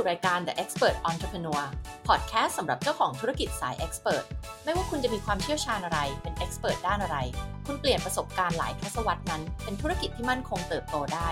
[0.00, 1.62] สู่รายการ The Expert Entrepreneur
[2.08, 4.24] Podcast สำหรับเจ้าของธุรกิจสาย Expert
[4.64, 7.18] ไม่ว่าคุณจะมีความเชี่ยวชาญอะไร เป็น Expert ด้านอะไร
[7.66, 11.28] คุณเปลี่ยนประสบการณ์หลายทศวรรษนั้น เป็นธุรกิจที่มั่นคงเติบโตได้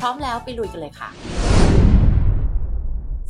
[0.00, 1.10] พร้อมแล้วไปลุยกันเลยค่ะ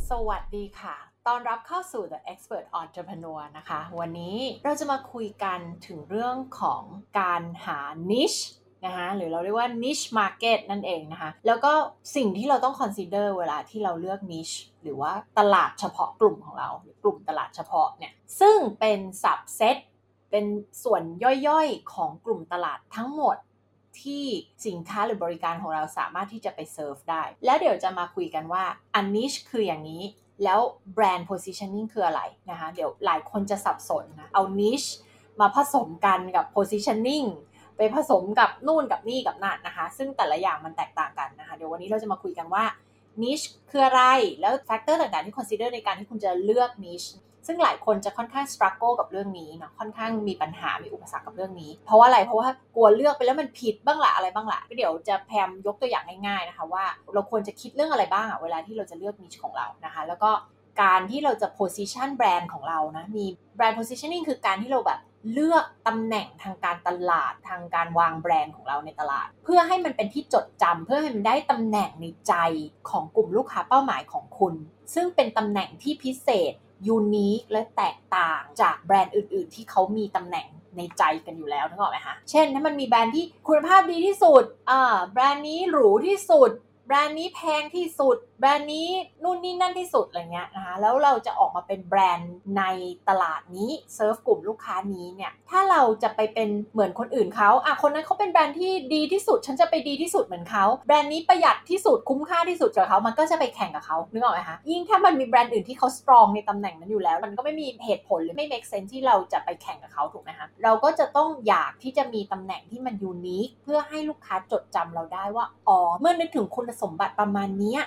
[0.09, 0.95] สวัสดีค่ะ
[1.27, 6.83] ตอนรับเข้าสู่ The Expert Entrepreneur นะคะ วันนี้เราจะมาคุยกันถึงเรื่องของ
[7.19, 7.79] การหา
[8.11, 8.41] niche
[8.85, 11.73] นะคะหรือเราเรียกว่า niche market นั่นเองนะคะแล้วก็
[12.15, 19.77] สิ่งที่เราต้อง consider เวลาที่เราเลือก niche หรือว่าตลาดเฉพาะกลุ่มของเราหรือกลุ่มตลาดเฉพาะเนี่ยซึ่งเป็น subset
[20.31, 20.45] เป็น
[20.83, 21.03] ส่วน
[21.47, 23.37] ย่อยๆ ของกลุ่มตลาดทั้งหมด
[24.01, 24.25] ที่
[24.67, 28.63] สินค้าหรือบริการของเราสามารถที่จะไปเซิร์ฟได้ แล้วเดี๋ยวจะมาคุยกันว่า
[28.95, 30.03] อัน niche คืออย่างนี้
[30.43, 30.59] แล้ว
[30.95, 34.89] brand positioning คืออะไรนะคะ เดี๋ยวหลายคนจะสับสนนะ เอา niche
[35.39, 37.27] มาผสมกันกับ positioning
[37.77, 42.63] ไปผสมกับนู่นกับนี่กับนั่นนะคะ ซึ่งแต่ละอย่างมันแตกต่างกันนะคะ เดี๋ยววันนี้เราจะมาคุยกันว่า
[43.21, 44.01] niche คืออะไร
[44.41, 47.09] แล้ว factor ต่างๆ ที่ consider ในการที่คุณจะเลือก niche
[47.47, 60.31] ซึ่งหลายคนจะค่อนข้าง struggle กับเรื่องนี้เนาะค่อนข้างมีปัญหา มีอุปสรรคกับเรื่องนี้ เพราะว่าอะไร เพราะว่ากลัวเลือกไปแล้วมันผิดบ้างละอะไรบ้างละก็เดี๋ยวจะแพมยกตัวอย่างง่ายๆนะคะว่า เราควรจะคิดเรื่องอะไรบ้างอะเวลาที่เราจะเลือก niche ของเรานะคะ แล้วก็
[60.81, 63.25] การที่เราจะ position แบรนด์ของเรานะ มี
[63.57, 64.99] brand positioning คือการที่เราแบบ
[65.31, 72.33] เลือกตำแหน่งทางการตลาดทางการวางแบรนด์ของเราในตลาด เพื่อให้มันเป็นที่จดจำเพื่อให้มันได้ตำแหน่งในใจ
[72.89, 74.53] ของกลุ่มลูกค้าเป้าหมายของคุณ
[74.93, 76.53] ซึ่งเป็นตำแหน่งที่พิเศษ
[76.87, 86.51] ยูนิคและแตกต่างจากแบรนด์อื่น ๆ ที่เขามีตำแหน่งในใจกันอยู่แล้วนึกออกไหมคะ เช่นถ้ามันมีแบรนด์ที่คุณภาพดีที่สุดอ่าแบรนด์นี้หรูที่สุด
[86.87, 88.87] แบรนด์นี้แพงที่สุด แบรนด์นี้
[89.23, 92.63] นู่นนี่นั่นที่สุดอะไรเงี้ยนะคะแล้วเราจะออกมาเป็นแบรนด์ใน
[93.09, 117.77] ตลาดนี้เซิร์ฟกลุ่มลูกค้านี้เนี่ยถ้าเราจะไปเป็นเหมือนคนอื่นเขาอะคนนั้นเขาเป็นแบรนด์ที่ดีที่สุด ฉันจะไปดีที่สุดเหมือนเขาแบรนด์นี้ประหยัดที่สุดคุ้มค่าที่สุดกับเขามันก็จะไปแข่งกับเขานึกออกไหมคะยิ่งถ้ามันมีแบรนด์อื่นที่เขาสตรองในตำแหน่งนั้นอยู่แล้ว มันก็ไม่มีเหตุผลหรือไม่ make sense ที่เราจะไปแข่งกับเขาถูกไหมคะเราก็จะต้องอยากที่จะมีตำแหน่งที่มันยูนิคเพื่อให้ลูกค้าจดจำเราได้ว่าอ๋อเมื่อนึกถึงคุณสมบัติประมาณนี้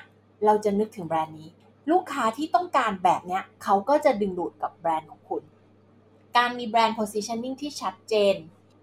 [0.45, 1.51] เราจะนึกถึงแบรนด์นี้
[1.91, 5.43] ลูกค้าที่ต้องการแบบเนี้ยเขาก็จะดึงดูดกับแบรนด์ของคุณ
[6.37, 8.37] การมีแบรนด์ positioning ที่ชัดเจน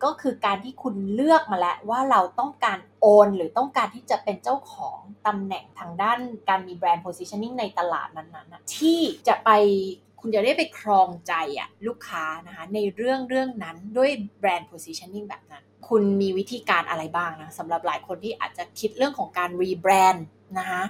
[0.04, 9.50] ก็คือการที่คุณเลือกมาแล้วว่าเราต้องการโอนหรือต้องการที่จะเป็นเจ้าของตำแหน่งทางด้านการมีแบรนด์ positioning ในตลาดนั้นๆที่จะไป
[10.20, 20.26] คุณจะได้ไปครองใจอะลูกค้านะคะในเรื่องเรื่องนั้นด้วยแบรนด์ positioning แบบนั้น คุณมีวิธีการอะไรบ้างนะสำหรับหลายคนที่อาจจะคิดเรื่องของการรีแบรนด์
[20.58, 20.84] นะคะ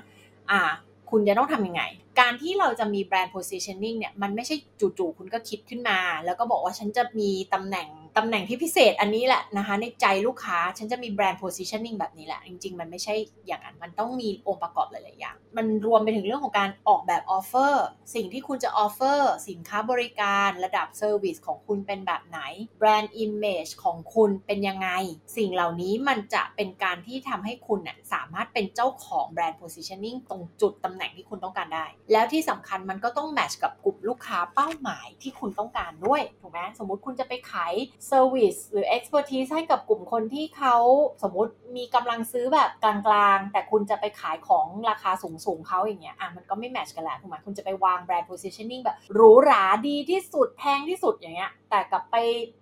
[0.52, 0.62] อ่า
[1.10, 1.84] คุณจะต้องทำยังไง
[2.20, 13.14] การที่เราจะมี brand positioning เนี่ย มันไม่ใช่จู่ๆ คุณก็คิดขึ้นมา แล้วก็บอกว่าฉันจะมีตำแหน่ง ตำแหน่งที่พิเศษอันนี้แหละนะคะ ในใจลูกค้าฉันจะมี brand positioning แบบนี้แหละ จริง ๆ มันไม่ใช่
[13.48, 22.40] อย่างนั้น มันต้องมีองค์ประกอบหลาย ๆ อย่าง มันรวมไปถึงเรื่องของการออกแบบ offer สิ่งที่คุณจะ offer สินค้าบริการระดับ service ของคุณเป็นแบบไหน
[22.80, 24.90] brand image ของคุณเป็นยังไง
[25.38, 37.74] สิ่งเหล่านี้มันจะเป็นการที่ทำให้คุณน่ยสามารถเป็นเจ้าของแบรนด์ positioning ตรงจุดตำแหน่งที่คุณต้องการได้ แล้วที่สำคัญมันก็ต้องแมทช์กับกลุ่มลูกค้าเป้าหมายที่คุณต้องการด้วยถูกไหมสมมุติคุณจะไปขาย
[38.08, 40.76] เซอร์วิสหรือ expertise ให้กับกลุ่มคนที่เขา
[41.24, 52.16] สมมติมีกำลังซื้อแบบกลางๆ แต่คุณจะไปขายของราคาสูงๆเขาอย่างเงี้ยอะมันก็ไม่แมทช์กันแล้วถูกไหมคุณจะไปวางแบรนด์ positioning แบบหรูหราดีที่สุดแพงที่สุดอย่างเงี้ยแต่กลับไป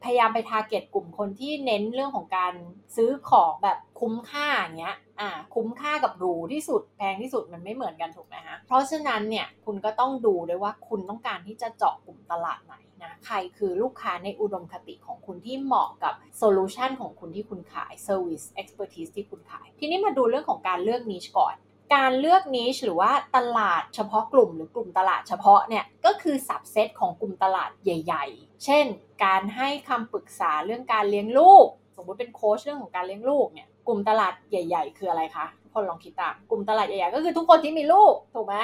[0.04, 2.54] พยายามไป target กลุ่มคนที่เน้นเรื่องของการ
[2.96, 21.56] ซื้อของแบบคุ้มค่าอย่างเงี้ยอ่าคุ้มค่ากับหรูที่สุดแพงที่สุดมันไม่เหมือนกันถูกไหมฮะเพราะฉะนั้นเนี่ยคุณก็ต้องดูด้วยว่าคุณต้องการที่จะเจาะกลุ่มตลาดไหน นะใครคือลูกค้าในอุดมคติของคุณที่เหมาะกับ solution ของคุณที่คุณขาย service expertise ที่คุณขาย ทีนี้มาดูเรื่องของการเลือก niche ก่อน
[21.96, 28.86] การเลือก niche หรือว่าตลาดเฉพาะกลุ่มหรือกลุ่มตลาดเฉพาะเนี่ยก็คือ subset ของกลุ่มตลาดใหญ่ ๆ เช่น
[29.26, 38.56] การให้คำปรึกษาเรื่องการเลี้ยงลูก สมมติเป็นโค้ชเรื่องของการเลี้ยงลูกเนี่ยกลุ่มตลาดใหญ่ ๆ คืออะไรคะทุกคนลองคิดตาม กลุ่มตลาดใหญ่ๆก็คือทุกคนที่มีลูกถูกไหม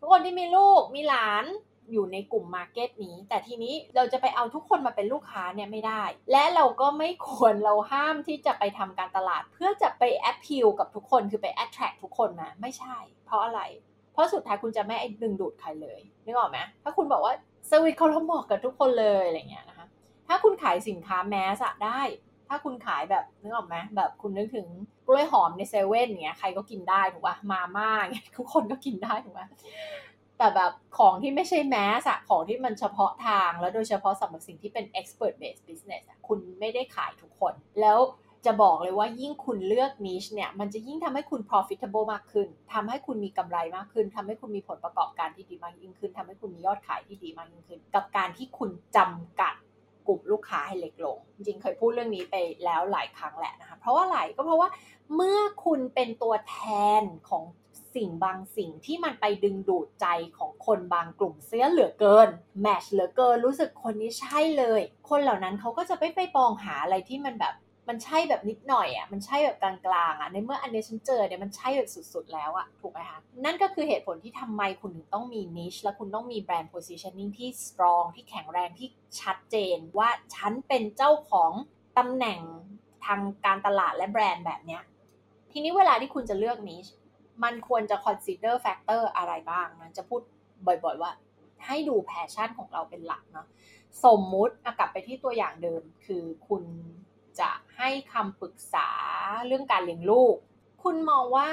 [0.00, 1.44] ทุกคนที่มีลูกมีหลาน
[1.92, 6.02] อยู่ในกลุ่ม market นี้ แต่ทีนี้เราจะไปเอาทุกคนมาเป็นลูกค้าเนี่ยไม่ได้
[6.32, 12.96] และเราก็ไม่ควรเราห้ามที่จะไปทำการตลาด เพื่อจะไป appeal กับทุกคนคือไปแอ t แทรทุกคนมาไม่ใช่
[13.26, 13.60] เพราะอะไร
[14.12, 17.34] เพราะสุดท้ายคุณจะไม่ดึงดูดใครเลยนึกออกไหมถ้าคุณบอกว่า
[17.66, 19.86] เซอร์วิสเขาเหมาะกับทุกคนเลยอะไรเงี้ยนะคะ
[20.28, 22.00] ถ้าคุณขายสินค้าแมสอะได้
[22.48, 24.66] ถ้าคุณขายแบบนึกออกไหมแบบคุณนึกถึง
[25.06, 29.46] กล้วยหอมในเซเว่นเงี้ยใครก็กินได้ถูกป่ะมาม่าเงี้ยทุกคนก็กินได้ถูกป่ะ
[30.38, 37.98] แต่แบบของที่ไม่ใช่แมสอะของที่มันเฉพาะทาง แล้วโดยเฉพาะสำหรับสิ่งที่เป็น expert based business อะคุณไม่ได้ขายทุกคน แล้ว
[38.46, 49.54] จะบอกเลยว่ายิ่งคุณเลือก niche เนี่ยมันจะยิ่งทำให้คุณ profitable มากขึ้นทำให้คุณมีกำไรมากขึ้นทำให้คุณมีผลประกอบการที่ดีมากยิ่งขึ้นทำให้คุณมียอดขายที่ดีมากยิ่งขึ้น กับการที่คุณจำกัด
[50.06, 54.68] กลุ่มลูกค้าให้เล็กลง จริงๆเคยพูดเรื่องนี้ไปแล้วหลายครั้งแหละนะคะเพราะว่าอะไรก็เพราะว่า
[55.14, 56.58] เมื่อคุณเป็นตัวแท
[57.00, 57.42] นของ
[57.98, 60.06] สิ่งบางสิ่งที่มันไปดึงดูดใจ
[60.38, 62.28] ของคนบางกลุ่มเสียเหลือเกิน
[62.62, 67.54] แมชเหลือเกินรู้สึกคนนี้ใช่เลย คนเหล่านั้นเขาก็จะไม่ไปปองหาอะไรที่มันแบบ
[67.88, 69.74] มันใช่แบบนิดหน่อยอะ มันใช่แบบกลา
[70.10, 78.88] งๆอะ ในเมื่ออันนี้ฉันเจอเนี่ยมันใช่แบบสุดๆแล้วอะ ถูกไหมคะ นั่นก็คือเหตุผลที่ทำไมคุณถึงต้องมี niche และคุณต้องมีแบรนด์ positioning ที่ strong ที่แข็งแรงที่
[79.20, 81.52] ชัดเจนว่าฉันเป็นเจ้าของ
[81.98, 82.40] ตำแหน่ง
[83.04, 84.82] ทางการตลาดและแบรนด์แบบเนี้ย
[85.52, 86.90] ทีนี้เวลาที่คุณจะเลือก niche
[87.44, 90.20] มันควรจะ consider factor อะไรบ้างนะจะพูด
[90.66, 91.10] บ่อยๆว่า
[91.66, 93.46] ให้ดู passion ของเราเป็นหลักเนาะ
[94.04, 96.64] สมมุติกลับไปที่ตัวอย่างเดิม คือคุณ
[97.40, 98.88] จะให้คำปรึกษา
[99.46, 100.36] เรื่องการเลี้ยงลูก
[100.82, 101.48] คุณมองว่า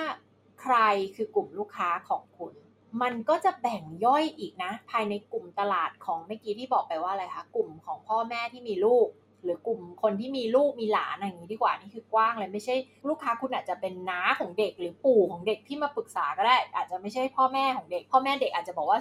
[0.62, 0.78] ใคร
[1.16, 2.54] คือกลุ่มลูกค้าของคุณ
[3.02, 9.08] มันก็จะแบ่งย่อยอีกนะ ภายในกลุ่มตลาดของเมื่อกี้ที่บอกไปว่าอะไรคะ กลุ่มของพ่อแม่ที่มีลูก
[9.46, 12.76] หรือกลุ่มคนที่มีลูกมีหลานอย่างนี้ดีกว่านี่คือกว้างเลยไม่ใช่
[13.10, 19.00] ลูกค้าคุณอาจจะเป็นน้าของเด็กหรือปู่ของเด็กที่มาปรึกษาก็ได้ อาจจะไม่ใช่พ่อแม่ของเด็ก พ่อแม่เด็กอาจจะบอกว่า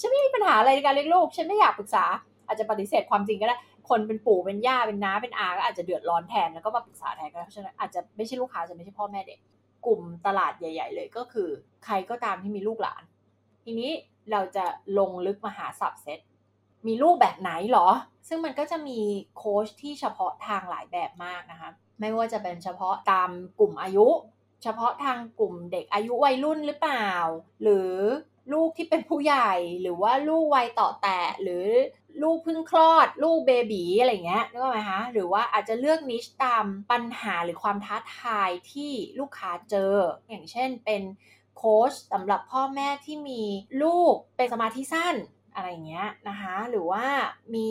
[0.00, 2.04] ฉันไม่มีปัญหาอะไรในการเลี้ยงลูกฉันไม่อยากปรึกษา
[2.46, 3.56] อาจจะปฏิเสธความจริงก็ได้
[3.88, 9.38] คนเป็นปู่เป็นย่าเป็นน้าเป็นอาก็อาจจะเดือดร้อนแทนแล้วก็มาปรึกษาแทนก็เพราะฉะนั้นอาจจะไม่ใช่ลูกค้าจะไม่ใช่พ่อแม่เด็ก
[9.86, 11.48] กลุ่มตลาดใหญ่ ๆ เลยก็คือ
[11.84, 13.02] ใครก็ตามที่มีลูกหลาน
[13.64, 13.90] ทีนี้
[14.32, 14.64] เราจะ
[14.98, 16.18] ลงลึกมาหาสับเซต
[16.86, 17.88] มีลูกแบบไหนหรอ
[18.28, 19.00] ซึ่งมันก็จะมี
[19.36, 24.08] โค้ชที่เฉพาะทางหลายแบบมากนะคะ ไม่ว่าจะเป็นเฉพาะตามกลุ่มอายุ
[24.62, 27.10] เฉพาะทางกลุ่มเด็กอายุวัยรุ่นหรือเปล่า
[27.62, 27.92] หรือ
[28.52, 31.66] ลูกที่เป็นผู้ใหญ่หรือว่าลูกวัยต่อแตะหรือ
[32.22, 39.94] ลูกเพิ่งคลอด ลูกเบบีอะไรเงี้ยนึกออกไหมคะหรือว่าอาจจะเลือกนิชตามปัญหาหรือความท้าทายที่ลูกค้าเจอ
[40.28, 41.02] อย่างเช่นเป็น
[41.56, 43.42] โค้ชสำหรับพ่อแม่ที่มี
[43.82, 45.14] ลูกเป็นสมาธิสั้น
[45.56, 47.04] อะไรเงี้ยนะคะหรือว่า
[47.54, 47.70] มี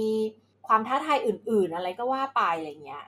[0.67, 3.05] ความท้าทายอื่น ๆ อะไรก็ว่าไปอะไรเงี้ย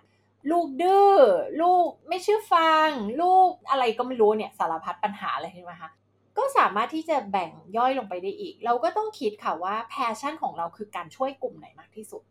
[0.51, 1.13] ลูกดื้อ
[1.61, 2.89] ลูกไม่เชื่อฟัง
[3.21, 5.89] ลูกอะไรก็ไม่รู้เนี่ยสารพัดปัญหาอะไรใช่ไหมคะ
[6.37, 12.23] ก็สามารถที่จะแบ่งย่อยลงไปได้อีก เราก็ต้องคิดค่ะว่า passion ของเราคือการช่วยกลุ่มไหนมากที่สุด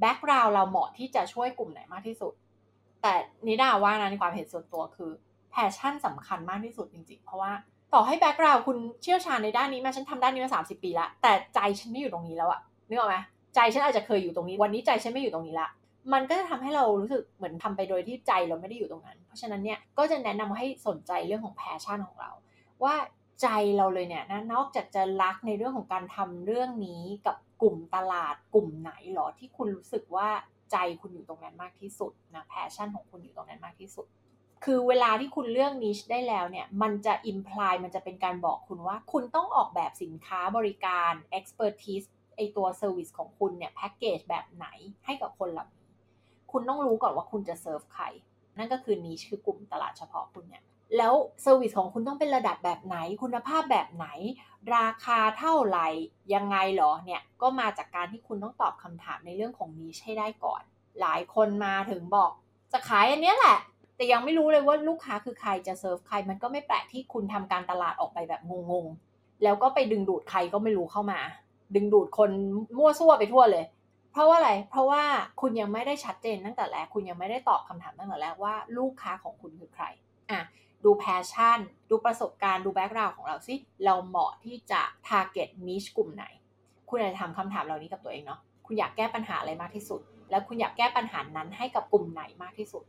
[0.00, 2.32] background เราเหมาะที่จะช่วยกลุ่มไหนมากที่สุด
[3.02, 3.14] แต่
[3.46, 5.10] นิดาว่านะในความเห็นส่วนตัวคือ
[5.50, 7.52] passion สำคัญมากที่สุดจริงๆ เพราะว่า
[7.94, 13.16] ต่อให้ background คุณเชี่ยวชาญในด้านนี้มาฉันทำด้านนี้มาสามสิบปีละแต่ใจฉันไม่อยู่ตรงนี้แล้วอะนึกออกไหม
[13.54, 15.68] ใจฉันอาจจะเคยอยู่ตรงนี้ วันนี้ใจฉันไม่อยู่ตรงนี้ละ
[16.12, 22.30] มันก็จะทำให้เรารู้สึกเหมือนทำไปโดยที่ใจเราไม่ได้อยู่ตรงนั้น เพราะฉะนั้นเนี่ยก็จะแนะนำให้สนใจเรื่องของ passion ของเรา
[22.84, 22.94] ว่า
[23.42, 30.28] ใจเราเลยเนี่ยนะนอกจากจะรักในเรื่องของการทำเรื่องนี้กับกลุ่มตลาดกลุ่มไหนหรอที่คุณรู้สึกว่า
[30.72, 34.06] ใจคุณอยู่ตรงนั้นมากที่สุดนะ passion ของคุณอยู่ตรงนั้นมากที่สุด
[34.64, 44.66] คือเวลาที่คุณเลือก niche ได้แล้วเนี่ย มันจะ imply มันจะเป็นการบอกคุณว่า คุณต้องออกแบบสินค้าบริการ expertise ไอตัว service ของคุณเนี่ยแพ็กเกจแบบไหน
[45.04, 45.88] ให้กับคนเหล่านี้
[46.52, 48.04] คุณต้องรู้ก่อนว่าคุณจะเซิร์ฟใคร
[48.58, 50.64] นั่นก็คือ niche คือกลุ่มตลาดเฉพาะคุณเนี่ย
[50.96, 54.06] แล้ว service ของคุณต้องเป็นระดับแบบไหน คุณภาพแบบไหน
[54.76, 55.88] ราคาเท่าไหร่
[56.34, 60.62] ยังไงหรอเนี่ย ก็มาจากการที่คุณต้องตอบคำถามในเรื่องของ niche ให้ได้ก่อน
[61.00, 62.32] หลายคนมาถึงบอก
[62.72, 63.58] จะขายอันนี้แหละ
[64.00, 71.20] แต่ยังไม่รู้เลยว่าลูกค้าคือใครจะเซิร์ฟใคร มันก็ไม่แปลกที่คุณทำการตลาดออกไปแบบงงๆ แล้วก็ไปดึงดูดใครก็ไม่รู้เข้ามา
[71.74, 72.30] ดึงดูดคน
[72.78, 73.64] มั่วซั่วไปทั่วเลย
[74.12, 75.02] เพราะว่าอะไร เพราะว่า
[75.40, 79.84] คุณยังไม่ได้ชัดเจนตั้งแต่แรก คุณยังไม่ได้ตอบคำถามตั้งแต่แรกว่าลูกค้าของคุณคือใคร
[80.30, 80.40] อะ
[80.84, 81.58] ดู passion
[81.90, 83.54] ดูประสบการณ์ ดูแบ็กกราวน์ของเราสิ
[83.84, 86.24] เราเหมาะที่จะ target niche กลุ่มไหน
[86.88, 92.84] คุณอาจจะถามคำถามเหล่านี้กับตัวเองเนาะ คุณอยากแก้ปัญหาอะไรมากที่สุด แล้วคุณอยากแก้ปัญหานั้นให้กับกลุ่มไหนมากที่สุด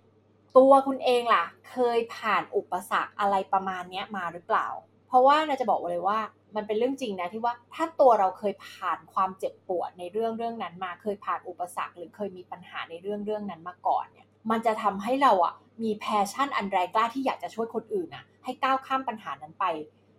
[0.57, 4.67] ตัวคุณเองล่ะ เคยผ่านอุปสรรคอะไรประมาณนี้มาหรือเปล่า
[5.07, 6.19] เพราะว่านาจะบอกเลยว่า
[6.55, 15.53] มันเป็นเรื่องจริงนะที่ว่าถ้าตัวเราเคยผ่านความเจ็บปวดในเรื่องเรื่องนั้นมาเคยผ่านอุปสรรค หรือเคยมีปัญหาในเรื่องเรื่องนั้นมาก่อนเนี่ยมันจะทำให้เราอะ
[15.83, 19.65] มี passion อันแรงกล้าที่อยากจะช่วยคนอื่นอะให้ก้าวข้ามปัญหานั้นไป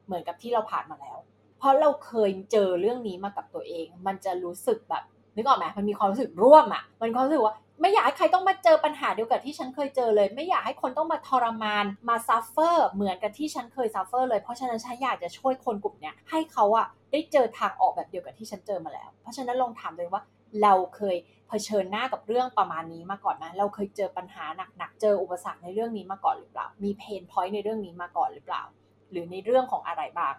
[0.07, 1.19] เหมือนกับที่เราผ่านมาแล้ว
[1.59, 5.03] เพราะเราเคยเจอเรื่องนี้มากับตัวเอง มันจะรู้สึกแบบ
[5.37, 20.23] นึกออกไหมมันมีความรู้สึกร่วมอะมันความรู้สึกว่า ไม่อยากให้ใครต้องมาเจอปัญหาเดียวกับที่ฉันเคยเจอเลย ไม่อยากให้คนต้องมาทรมานมา suffer เหมือนกับที่ฉันเคย suffer เลยเพราะฉะนั้นฉันอยากจะช่วยคนกลุ่มเนี้ยให้เขาอะได้เจอทางออกแบบเดียวกับที่ฉันเจอมาแล้ว เพราะฉะนั้นลองถามเลยว่า
[20.63, 21.17] เราเคย
[21.49, 24.45] เผชิญหน้ากับเรื่องประมาณนี้มาก่อนไหมเราเคยเจอปัญหา
[24.79, 28.63] หนักๆเจออุปสรรคในเรื่องนี้มาก่อนหรือเปล่า มีเพนพอยต์ในเรื่องนี้มาก่อนหรือเปล่า
[29.11, 30.35] หรือในเรื่องของอะไรบ้าง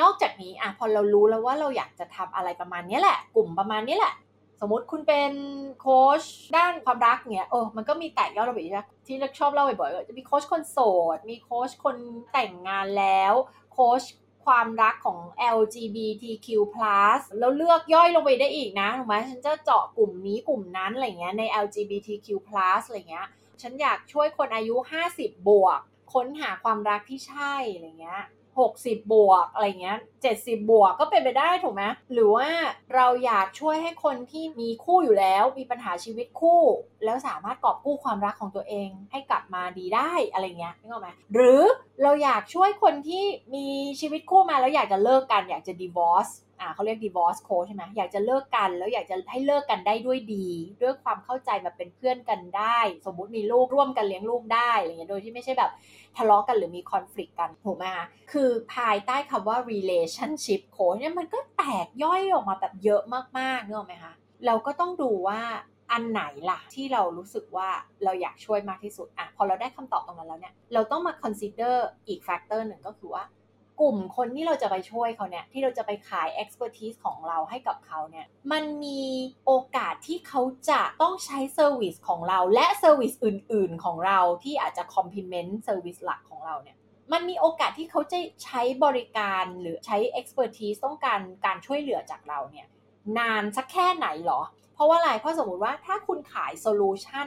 [0.00, 4.14] นอกจากนี้อะพอเรารู้แล้วว่าเราอยากจะทำอะไรประมาณนี้แหละ กลุ่มประมาณนี้แหละ
[4.60, 5.32] สมมติคุณเป็น
[5.80, 6.22] โค้ช
[6.56, 10.78] ด้านความรักเนี้ยเออมันก็มีแตกยอดระเบียบที่ชอบเล่าบ่อยๆจะมีโค้ชคนโส
[11.16, 11.96] ด มีโค้ชคน
[12.32, 13.34] แต่งงานแล้ว
[13.72, 14.02] โค้ช
[14.46, 15.18] ความรักของ
[15.56, 16.46] LGBTQ+
[17.38, 22.28] แล้วเลือกย่อยลงไปได้อีกนะถูกไหมฉันจะเจาะกลุ่มนี้กลุ่มนั้นอะไรเงี้ยใน LGBTQ+
[22.86, 23.26] อะไรเงี้ย
[23.62, 24.76] ฉันอยากช่วยคนอายุ
[25.12, 25.80] 50 บวก
[26.12, 28.22] ค้นหาความรักที่ใช่อะไรเงี้ย
[28.68, 29.98] 60 บวกอะไรเงี้ย
[30.30, 32.48] 70 บวกก็เป็นไปได้ถูกไหมหรือว่า
[32.94, 36.60] เราอยากช่วยให้คนที่มีคู่อยู่แล้วมีปัญหาชีวิตคู่
[37.04, 41.62] แล้วสามารถกอบกู้ความรักของตัวเองให้กลับมาดีได้อะไรเงี้ยนึกออกไหมหรือ
[42.02, 43.24] เราอยากช่วยคนที่
[43.54, 43.66] มี
[44.00, 50.46] ชีวิตคู่มาแล้วอยากจะเลิกกันอยากจะ divorce อ่าเขาเรียก divorce coach ใช่ไหมอยากจะเลิกกันแล้วอยากจะให้เลิกกันได้ด้วยดี
[50.82, 55.70] ด้วยความเข้าใจมาเป็นเพื่อนกันได้ สมมุติมีลูกร่วมกันเลี้ยงลูกได้อะไรเงี้ยโดยที่ไม่ใช่แบบ
[56.16, 63.02] ทะเลาะกันหรือมี conflict กันถูกไหมคะคือภายใต้คำว่า relationship coach เนี่ยมันก็แตกย่อยออกมาแบบเยอะ
[63.38, 64.12] มากๆเนอะไหมคะ
[64.46, 65.40] เราก็ต้องดูว่า
[65.92, 67.68] อันไหนล่ะที่เรารู้สึกว่า
[68.04, 71.76] เราอยากช่วยมากที่สุดอะพอเราได้คำตอบตรงนั้นแล้วเนี่ยเราต้องมา consider
[72.08, 73.24] อีก factor หนึ่งก็คือว่า
[73.80, 79.02] กลุ่มคนที่เราจะไปช่วยเขาเนี่ยที่เราจะไปขาย expertise ของเราให้กับเขาเนี่ยมันมี
[79.46, 86.76] โอกาสที่เขาจะต้องใช้ service ของเราและ service อื่น ๆ ของเราที่อาจจะ complement service หลักของเราเนี่ย
[87.12, 92.66] มันมีโอกาสที่เขาจะใช้บริการหรือใช้ expertise ต้องการการช่วยเหลือจากเราเนี่ย
[93.18, 94.40] นานสักแค่ไหนหรอ
[94.74, 97.26] เพราะว่าอะไรเพราะสมมติว่าถ้าคุณขาย solution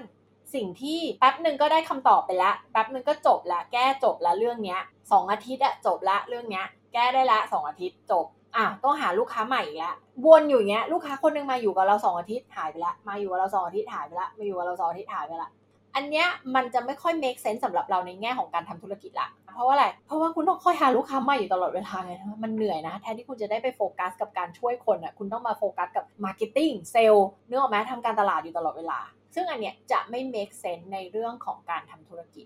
[0.56, 4.80] สิ่งที่แป๊บหนึ่งก็ได้คำตอบไปแล้วแป๊บหนึ่งก็จบละแก้จบละเรื่องเนี้ย
[5.12, 9.80] สองอาทิตย์อะจบละเรื่องเนี้ย แก้ได้ละสองอาทิตย์จบอะต้องหาลูกค้าใหม่อีก
[10.24, 15.50] ล้วนอยู่อย่างเงี้ยลูกค้าคนนึงมาอยู่กับเราสองอาทิตย์หายไปละมาอยู่กับเราสองอาทิตย์หายไปละมาอยู่กับเราสองอาทิตย์หายไปละ
[15.96, 29.00] อันเนี้ยมันจะไม่ค่อย make sense สำหรับเราในแง่ของการทำธุรกิจละ เพราะว่าอะไร เพราะว่าคุณต้องคอยหาลูกค้าใหม่อยู่ตลอดเวลาไงมันเหนื่อยนะ แทนที่คุณจะได้ไปโฟกัสกับการช่วยคนอะ คุณต้องมาโฟกัสกับ marketing เซลล์เนื้อออกไหมทำการตลาดอยู่ตลอดเวลา
[29.36, 32.46] ซึ่งอันเนี้ยจะไม่ make sense ในเรื่องของการทำธุรกิจ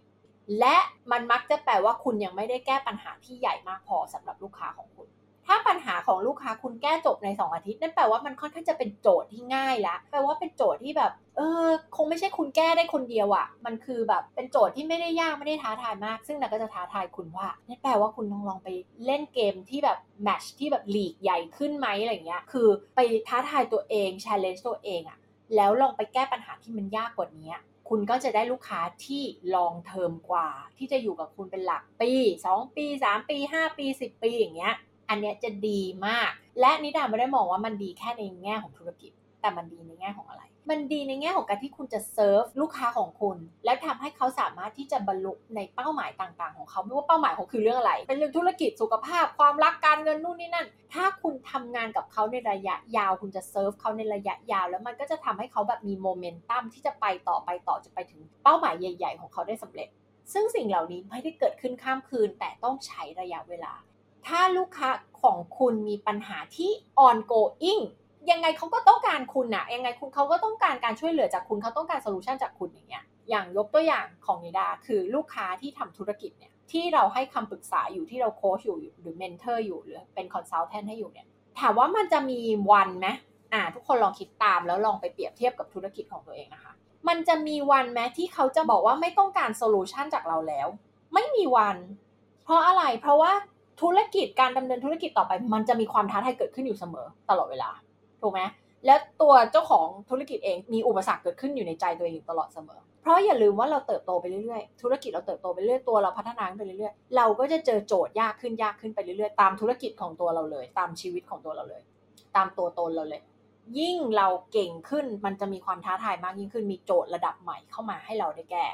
[0.59, 0.77] และ
[1.11, 5.07] มันมักจะแปลว่าคุณยังไม่ได้แก้ปัญหาที่ใหญ่มากพอสำหรับลูกค้าของคุณ
[5.49, 11.65] ถ้าปัญหาของลูกค้าคุณแก้จบใน 2 อาทิตย์ นั่นแปลว่ามันค่อนข้างจะเป็นโจทย์ที่ง่ายละแปลว่าเป็นโจทย์ที่แบบเออ
[11.95, 18.69] คงไม่ใช่คุณแก้ได้คนเดียวอะ่ะมันคือแบบเป็นโจทย์ที่ไม่ได้ยากไม่ได้ท้าทายมาก ซึ่งนันก็จะท้าทายคุณว่านั่นแปลว่าคุณลองลองไป
[19.05, 25.17] เล่นเกมที่แบบแมชที่แบบลีกใหญ่ขึ้นไหมอะไรเงี้ยคือไปท้าทายตัวเอง challenge ตัวเองอะ
[25.55, 27.53] แล้วลองไปแก้ปัญหาที่มันยากกว่านี้
[27.89, 29.23] คุณก็จะได้ลูกค้าที่
[29.55, 32.11] ลองเทอมกว่า ที่จะอยู่กับคุณเป็นหลักปี
[32.45, 34.73] 2 ปี 3 ปี 5 ปี 10 ปีอย่างเงี้ย
[35.09, 39.11] อันเนี้ยจะดีมาก และนิดาไม่ได้มองว่ามันดีแค่ในแง่ของธุรกิจ
[39.41, 59.89] แต่มันดีในแง่ของอะไร มันดีในแง่ของการที่คุณจะเซิร์ฟลูกค้าของคุณ และทำให้เขาสามารถที่จะบรรลุในเป้าหมายต่างๆ ของเขาไม่ว่าเป้าหมายของคือเรื่องอะไร เป็นเรื่องธุรกิจสุขภาพ ความรักการเงินนู่นนี่นั่น ถ้าคุณทำงานกับเขาในระยะยาว คุณจะเซิร์ฟเขาในระยะยาว แล้วมันก็จะทำให้เขาแบบมีโมเมนตัมที่จะไปต่อไปต่อจะไปถึงเป้าหมายใหญ่ ๆ ของเขาได้สำเร็จ
[60.33, 63.73] ซึ่งสิ่งเหล่านี้ไม่ได้เกิดขึ้นข้ามคืน แต่ต้องใช้ระยะเวลา
[64.27, 64.89] ถ้าลูกค้า
[65.21, 66.71] ของคุณมีปัญหาที่
[67.07, 67.83] ongoing
[68.31, 81.27] ยังไงเขาก็ต้องการคุณอะยังไงคุณเขาก็ต้องการการช่วยเหลือจากคุณเขาต้องการ solution จากคุณอย่างเงี้ยอย่างยกตัวอย่างของนิดาคือลูกค้าที่ทำธุรกิจเนี่ยที่เราให้คำปรึกษาอยู่ที่เราโค้ชอยู่หรือ mentor อยู่หรือเป็น consultant ให้อยู่เนี่ย
[81.59, 82.39] ถามว่ามันจะมี
[82.71, 83.07] วันไหม
[83.53, 86.73] อ่า ทุกคนลองคิดตามแล้วลองไปเปรียบเทียบกับธุรกิจของตัวเองนะคะ
[87.07, 90.67] มันจะมีวันไหมที่เขาจะบอกว่าไม่ต้องการโซลูชันจากเราแล้ว
[91.13, 91.77] ไม่มีวัน
[92.43, 93.31] เพราะอะไรเพราะว่า
[93.81, 97.69] ธุรกิจการดำเนินธุรกิจต่อไป มันจะมีความท้าทายเกิดขึ้นอยู่เสมอตลอดเวลา
[98.21, 98.41] ถูกไหม
[98.85, 111.81] และตัวเจ้าของธุรกิจเองมีอุปสรรคเกิดขึ้นอยู่ในใจตัวเองอยู่ตลอดเสมอ เพราะอย่าลืมว่าเราเติบโตไปเรื่อยๆ ธุรกิจเราเติบโตไปเรื่อยตัวเราพัฒนาไปเรื่อยๆ เราก็จะเจอโจทย์ยากขึ้นยากขึ้นไปเรื่อยๆ ตามธุรกิจของตัวเราเลย ตามชีวิตของตัวเราเลย
[112.35, 113.21] ตามตัวตนเราเลย
[113.79, 118.65] ยิ่งเราเก่งขึ้นมันจะมีความท้าทายมากยิ่งขึ้น มีโจทย์ระดับใหม่เข้ามาให้เราได้แก้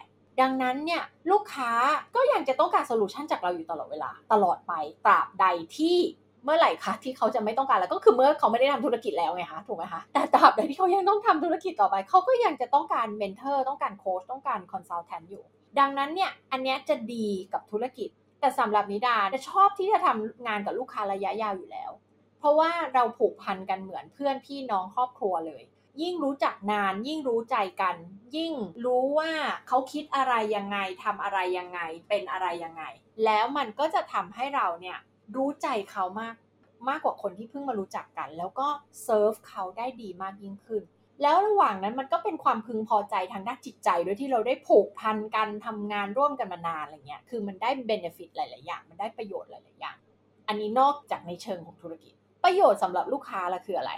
[0.42, 1.72] ดังนั้นเนี่ยลูกค้า
[2.16, 4.74] ก็ยังจะต้องการ solution จากเราอยู่ตลอดเวลา ตลอดไป
[5.06, 5.46] ตราบใด
[5.78, 5.98] ที่
[6.44, 15.44] เมื่อไหร่คะที่เขาจะไม่ต้องการแล้วก็คือเมื่อเขาไม่ได้ทำธุรกิจแล้วไงคะถูกไหมคะแต่ตราบใดที่เขายังต้องทำธุรกิจต่อไป เขาก็ยังจะต้องการ mentor ต้องการโค้ชต้องการ consultant อยู่
[15.80, 18.10] ดังนั้นเนี่ยอันนี้จะดีกับธุรกิจ
[18.40, 21.92] แต่สำหรับนิดาจะชอบที่จะทำงานกับลูกค้าระยะยาวอยู่แล้ว
[22.40, 25.64] เพราะว่าเราผูกพันกันเหมือนเพื่อนพี่น้องครอบครัวเลย
[26.02, 27.96] ยิ่งรู้จักนานยิ่งรู้ใจกัน
[28.36, 28.54] ยิ่ง
[28.86, 29.32] รู้ว่า
[29.68, 32.84] เขาคิดอะไรยังไงทำอะไรยังไง เป็นอะไรยังไง
[33.26, 34.98] แล้วมันก็จะทำให้เราเนี่ย
[35.36, 36.36] รู้ใจเขามาก
[36.90, 38.68] มากกว่าคนที่เพิ่งมารู้จักกัน แล้วก็
[39.04, 40.84] เซิร์ฟเขาได้ดีมากยิ่งขึ้น
[41.22, 49.98] แล้วระหว่างนั้นมันก็เป็นความพึงพอใจทางด้านจิตใจด้วยที่เราได้ผูกพันกันทำงานร่วมกันมานานอะไรเงี้ยคือมันได้เบนฟิตหลาย ๆ อย่าง มันได้ประโยชน์หลาย ๆ อย่าง
[50.48, 52.14] อันนี้นอกจากในเชิงของธุรกิจ
[52.44, 53.94] ประโยชน์สำหรับลูกค้าละคืออะไร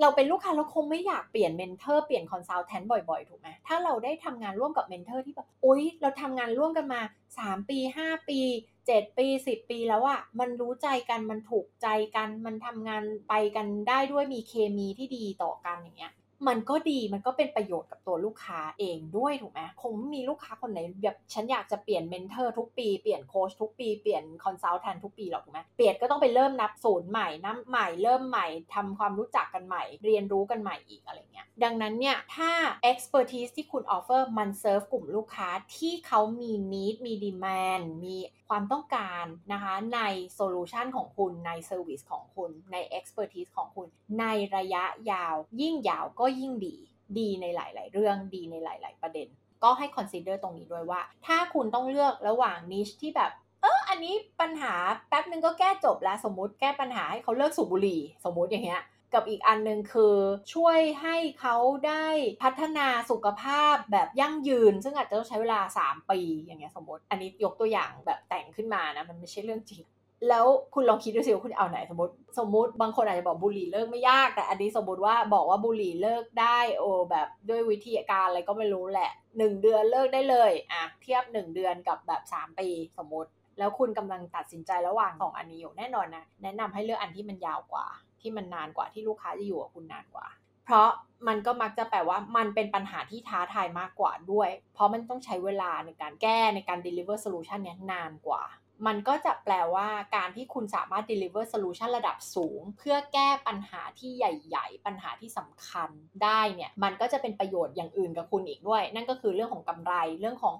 [0.00, 7.00] เราเป็นลูกค้าเราคงไม่อยากเปลี่ยน mentor เปลี่ยน consultant บ่อย ๆ ถูกไหมถ้าเราได้ทำงานร่วมกับ mentor ที่แบบโอ๊ยเราทำงานร่วมกันมา
[7.34, 8.40] 3 ปี 5 ปี
[8.86, 16.12] 7 ปี 10 ปีแล้วอะมันรู้ใจกันมันถูกใจกัน มันทำงานไปกันได้ด้วยมีเคมีที่ดีต่อกันอย่างเงี้ย
[16.48, 32.50] มันก็ดีมันก็เป็นประโยชน์กับตัวลูกค้าเองด้วยถูกไหมคงไม่มีลูกค้าคนไหนแบบฉันอยากจะเปลี่ยน mentor ทุกปีเปลี่ยนโค้ชทุกปีเปลี่ยน consultant ทุกปีหรอกถูกไหมเปลี่ยนก็ต้องไปเริ่มนับศูนย์ใหม่นับใหม่เริ่มใหม่ทำความรู้จักกันใหม่ เรียนรู้กันใหม่อีกอะไรเงี้ยดังนั้นเนี่ยถ้า
[32.90, 38.16] expertise ที่คุณ offer มันเซิร์ฟกลุ่มลูกค้าที่เขามี need มี demand มี
[38.48, 40.00] ความต้องการนะคะใน
[40.34, 43.88] solution ของคุณใน service ของคุณใน expertise ของคุณ
[44.20, 44.24] ใน
[44.56, 46.76] ระยะยาวยิ่งยาวก็ยิ่งดี
[47.18, 49.28] ดีในหลาย ๆ เรื่องดีในหลาย ๆ ประเด็น
[49.62, 53.30] ก็ให้ consider ตรงนี้ด้วยว่า ถ้าคุณต้องเลือกระหว่าง niche ที่แบบ
[53.62, 54.74] เอออันนี้ปัญหา
[55.08, 58.82] แป๊บนึงก็แก้จบแล้วสมมุติแก้ปัญหาให้เขาเลิกสูบบุหรี่ สมมุติอย่างเงี้ย
[59.14, 60.16] กับอีกอันหนึ่งคือ
[60.54, 61.56] ช่วยให้เขา
[61.86, 62.06] ได้
[62.42, 69.82] พัฒนาสุขภาพแบบยั่งยืน ซึ่งอาจจะต้องใช้เวลา 3 ปีอย่างเงี้ยสมมติ อันนี้ยกตัวอย่างแบบแต่งขึ้นมานะ มันไม่ใช่เรื่องจริง
[70.28, 82.68] แล้วคุณลองคิดดูสิว่าคุณเอาไหนสมมติ สมมติบางคนอาจจะบอกบุหรี่เลิกไม่ยาก แต่อันนี้สมมติว่าบอกว่าบุหรี่เลิกได้โอ้แบบด้วยวิธีการอะไรก็ไม่รู้แหละ1เดือนเลิกได้เลยอะเทียบ1เดือนกับแบบ3ปี
[82.98, 87.86] สมมติ แล้วคุณกำลังตัดสินใจระหว่างสองอันนี้อยู่แน่นอนนะแนะนำให้เลือกอันที่มันยาวกว่า
[88.20, 90.26] ที่มันนานกว่าที่ลูกค้าจะอยู่กับคุณนานกว่า
[90.64, 90.88] เพราะ
[91.28, 98.42] มันก็มักจะแปลว่ามันเป็นปัญหาที่ท้าทายมากกว่าด้วย เพราะมันต้องใช้เวลาในการแก้ในการ deliver solution เนี้ยนานกว่า
[98.86, 105.90] มันก็จะแปลว่าการที่คุณสามารถ deliver solution ระดับสูง เพื่อแก้ปัญหาที่ใหญ่ๆ ปัญหาที่สำคัญ
[106.22, 110.54] ได้เนี่ย มันก็จะเป็นประโยชน์อย่างอื่นกับคุณอีกด้วย นั่นก็คือเรื่องของกำไร เรื่องของ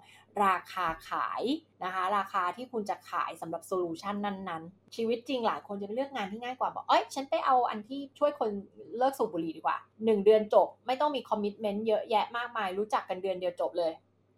[0.44, 1.42] ราคาขาย
[1.84, 8.50] นะคะ ราคาที่คุณจะขายสำหรับ solution นั้นๆ ชีวิตจริงหลายคนจะเลือกงานที่ง่ายกว่าบอก เอ้ย ฉันไปเอาอันที่ช่วยคน
[8.98, 13.92] เลิกสูบบุหรี่ดีกว่า 1 เดือนจบ ไม่ต้องมี commitment เยอะแยะมากมาย รู้จักกันเดือนเดียวจบเลย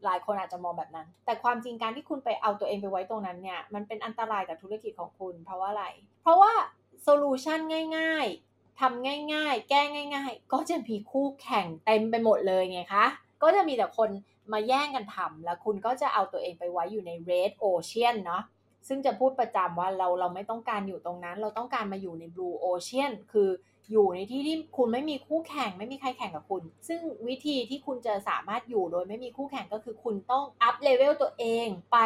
[0.04, 5.86] หลายคนอาจจะมองแบบนั้น แต่ความจริงการที่คุณไปเอาตัวเองไปไว้ตรงนั้นเนี่ยมันเป็นอันตรายกับธุรกิจของคุณ เพราะว่าอะไร
[6.22, 6.52] เพราะว่า
[7.02, 7.58] solution
[7.96, 9.82] ง่ายๆทำง่ายๆ แก้
[10.14, 13.06] ง่าย ๆ ก็จะมีคู่แข่งเต็มไปหมดเลยไงคะ
[13.42, 14.10] ก็จะมีแต่คน
[14.52, 18.42] มาแย่งกันทำแล้วคุณก็จะเอาตัวเองไปไว้อยู่ใน red ocean เนาะ
[18.88, 23.48] ซึ่งจะพูดประจำว่าเราเราไม่ต้องการอยู่ตรงนั้น เราต้องการมาอยู่ใน blue ocean คือ
[23.90, 31.98] อยู่ในที่ที่คุณไม่มีคู่แข่ง ไม่มีใครแข่งกับคุณ ซึ่งวิธีที่คุณจะสามารถอยู่โดยไม่มีคู่แข่งก็คือคุณต้อง up level ตัวเองไป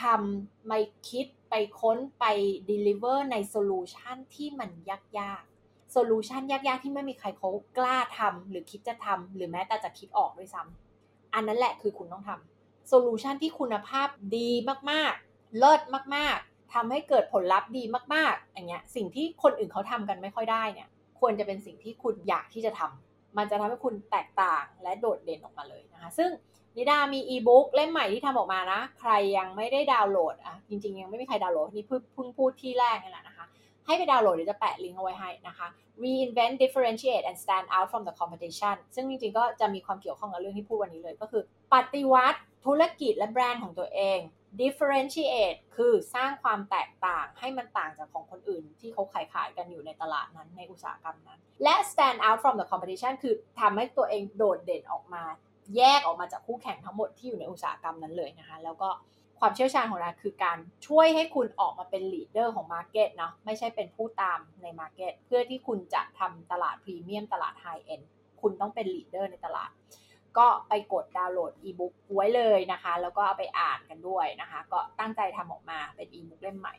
[0.00, 0.72] ทำไป
[1.08, 2.24] คิดไปค้นไป
[2.70, 14.50] deliver ใน solution ที่มันยากๆโซลูชันยากๆ ที่ไม่มีใครเขากล้าทำหรือคิดจะทำหรือแม้แต่จะคิดออกด้วยซ้ำอันนั้นแหละคือคุณต้องทำโซลูชันที่คุณภาพดี
[14.90, 15.80] มากๆ เลิศ
[16.16, 17.82] มากๆทำให้เกิดผลลัพธ์ดี
[18.14, 20.88] มากๆ อย่างเงี้ย สิ่งที่คนอื่นเขาทำกันไม่ค่อยได้เนี่ย
[21.20, 26.30] ควรจะเป็นสิ่งที่คุณอยากที่จะทำมันจะทำให้คุณแตกต่างและโดดเด่นออกมาเลยนะคะ ซึ่ง
[26.76, 33.46] นิดามีอีบุ๊กเล่มใหม่ที่ทำออกมานะ ใครยังไม่ได้ดาวน์โหลดอะจริงๆ ยังไม่มีใครดาวน์โหลดนี่เพิ่งพูดที่แรกนี่แหละนะคะ
[33.86, 35.66] ให้ไปดาวน์โหลดเดี๋ยวจะแปะลิงก์เอาไว้ให้นะคะ
[36.02, 41.42] reinvent differentiate and stand out from the competition ซึ่งจริงๆ ก็จะมีความเกี่ยวข้องกับเรื่องที่พูดวันนี้เลย ก็คือ
[41.74, 44.18] ปฏิวัติธุรกิจและแบรนด์ของตัวเอง
[44.60, 55.24] differentiate คือสร้างความแตกต่างให้มันต่างจากของคนอื่น ที่เขาขายขายกันอยู่ในตลาดนั้นในอุตสาหกรรมนั้น และ stand out from the competition คือทำให้ตัวเองโดดเด่นออกมา
[55.76, 58.90] แยกออกมาจากคู่แข่งทั้งหมดที่อยู่ในอุตสาหกรรมนั้นเลยนะคะ แล้วก็
[59.40, 68.00] ความเชี่ยวชาญของเราคือการช่วยให้คุณออกมาเป็น leader ของ market เนาะไม่ใช่เป็นผู้ตามใน market เพื่อที่คุณจะทำตลาดพรีเมียมตลาด high end
[68.40, 69.70] คุณต้องเป็น leader ในตลาด
[70.38, 76.76] ก็ไปกดดาวน์โหลดอีบุ๊กไว้เลยนะคะ แล้วก็เอาไปอ่านกันด้วยนะคะ ก็ตั้งใจทำออกมาเป็นอีบุ๊กเล่มใหม่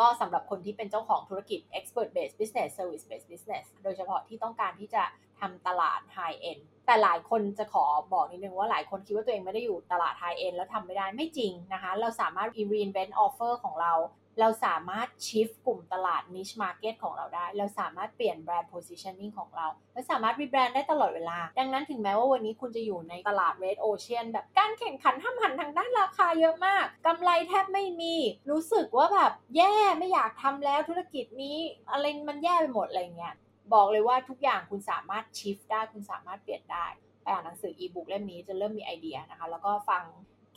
[0.00, 5.02] ก็สำหรับคนที่เป็นเจ้าของธุรกิจ expert based business service based business โดยเฉพาะที่ต้องการที่จะ
[5.40, 13.92] ทำตลาด high end แต่หลายคนจะขอบอกนิดนึงว่าหลายคนคิดว่าตัวเองไม่ได้อยู่ตลาด high end แล้วทำไม่ได้ไม่จริงนะคะ เราสามารถ reinvent offer ของเรา
[14.40, 24.24] เราสามารถ shift กลุ่มตลาด niche market ของเราได้ เราสามารถเปลี่ยน brand positioning ของเราและสามารถ rebrand ได้ตลอดเวลา ดังนั้นถึงแม้ว่าวันนี้คุณจะอยู่ในตลาด red ocean
[24.32, 28.14] แบบการแข่งขันห้ามหันทางด้านราคาเยอะมากกำไรแทบไม่มี
[28.50, 31.58] รู้สึกว่าแบบแย่ไม่อยากทำแล้วธุรกิจนี้
[31.92, 33.34] อะไรมันแย่ไปหมดอะไรเงี้ย
[33.72, 36.86] บอกเลยว่าทุกอย่างคุณสามารถ shift ได้คุณสามารถเปลี่ยนได้
[37.22, 40.04] ไปอ่านหนังสืออีบุ๊กเล่มนี้จะเริ่มมีไอเดียนะคะ แล้วก็ฟัง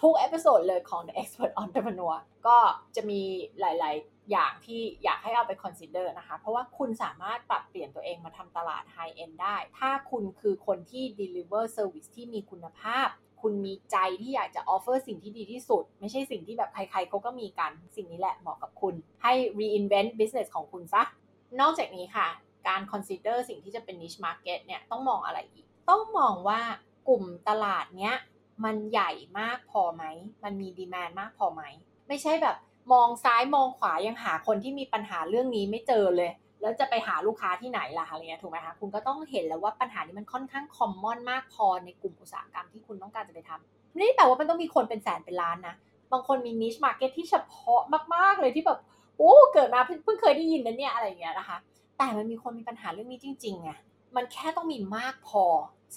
[0.01, 2.15] ทุก episode เลยของ The Expert Entrepreneur
[2.47, 2.57] ก็
[2.95, 3.21] จะมี
[3.59, 13.07] หลาย ๆ อย่างที่อยากให้เอาไป consider นะคะ เพราะว่าคุณสามารถปรับเปลี่ยนตัวเองมาทำตลาด high end ได้ ถ้าคุณคือคนที่ deliver service ที่มีคุณภาพ
[13.41, 21.03] คุณมีใจที่อยากจะ offer สิ่งที่ดีที่สุด ไม่ใช่สิ่งที่แบบใคร ๆเขาก็มีกัน สิ่งนี้แหละเหมาะกับคุณ ให้ reinvent business ของคุณซะ
[21.59, 22.27] นอกจากนี้ค่ะ
[22.67, 26.61] การ consider สิ่งที่จะเป็น niche market เนี่ยต้องมองอะไรอีก ต้องมองว่า
[27.07, 28.15] กลุ่มตลาดเนี้ย
[28.63, 30.03] มันใหญ่มากพอไหม
[30.43, 31.61] มันมีดีแมนมากพอไหม
[32.07, 32.55] ไม่ใช่แบบ
[32.93, 45.75] มองซ้ายมองขวายังหาคนที่มีปัญหาเรื่องนี้ไม่เจอเลย แล้วจะไปหาลูกค้าที่ไหนล่ะอะไรเงี้ยถูกไหมคะคุณก็ต้องเห็นแล้วว่าปัญหานี้มันค่อนข้างคอมมอนมากพอในกลุ่มอุตสาหกรรมที่คุณต้องการจะไปทำไม่ได้แปลว่ามันต้องมีคนเป็นแสนเป็นล้านนะ
[46.11, 47.81] บางคนมี niche market ที่เฉพาะ
[48.15, 48.79] มากๆเลยที่แบบ
[49.17, 51.57] โอ้เกิดมาเพิ่งเคยได้ยินนะเนี่ยอะไรเงี้ยนะคะ
[51.97, 53.71] แต่มันมีคนมีปัญหาเรื่องนี้จริงๆไง
[54.15, 55.43] มันแค่ต้องมีมากพอ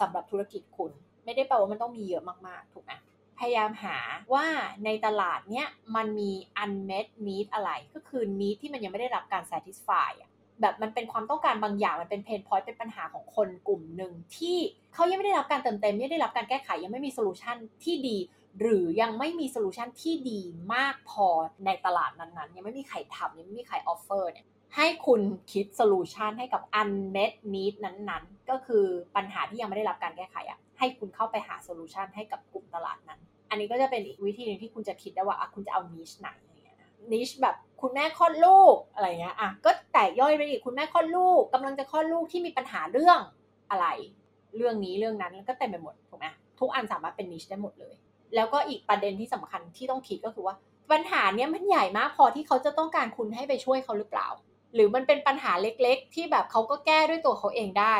[0.01, 0.93] สำหรับธุรกิจคุณ
[1.25, 2.93] ไม่ได้แปลว่ามันต้องมีเยอะมากๆ ถูกไหม
[3.39, 3.97] พยายามหา
[4.35, 4.47] ว่า
[4.85, 6.33] ในตลาดเนี้ยมันมี
[6.63, 10.11] unmet need อะไร ก็คือ need ที่มันยังไม่ได้รับการ satisfy
[10.61, 14.59] แบบมันเป็นความต้องการบางอย่างมันเป็น pain point เป็นปัญหาของคนกลุ่มหนึ่งที่
[14.95, 18.17] เขายังไม่ได้รับการเติมเต็มไม่ได้รับการแก้ไขยังไม่มี solutionที่ดี
[18.61, 20.41] หรือยังไม่มี solution ที่ดี
[20.75, 21.27] มากพอ
[21.67, 25.21] ในตลาดนั้นๆ ยังไม่มีใครทำยังไม่มีใคร offer เนี่ย ให้คุณ
[25.53, 28.85] คิด solution ให้กับ unmet need นั้นๆ ก็คือ
[29.17, 43.19] ปัญหาที่ยังไม่ได้รับการแก้ไขอะให้คุณเข้าไปหา solution ให้กับกลุ่มตลาดนั้น อันนี้ก็จะเป็นอีกวิธีหนึ่งที่คุณจะคิดได้ว่าคุณจะเอา niche ไหนอะไรเงี้ยนะ niche แบบคุณแม่คลอดลูกอะไรเงี้ยอะก็แตกย่อยไปอีกคุณแม่คลอดลูกกำลังจะคลอดลูกที่มีปัญหาเรื่อง
[43.71, 43.87] อะไร
[44.57, 46.27] เรื่องนี้เรื่องนั้นแล้วก็เต็มไปหมดถูกไหม
[46.61, 47.95] ทุกอันสามารถเป็น niche ได้หมดเลย
[48.35, 50.55] แล้วก็อีกประเด็นที่สำคัญที่ต้องคิดก็คือว่า
[50.93, 54.29] ปัญหาเนี้ยมันใหญ่มากพอที่เขาจะต้องการคุณให้ไปช่วยเขาหรือเปล่า
[54.75, 57.97] หรือมันเป็นปัญหาเล็กๆ ที่แบบเขาก็แก้ด้วยตัวเขาเองได้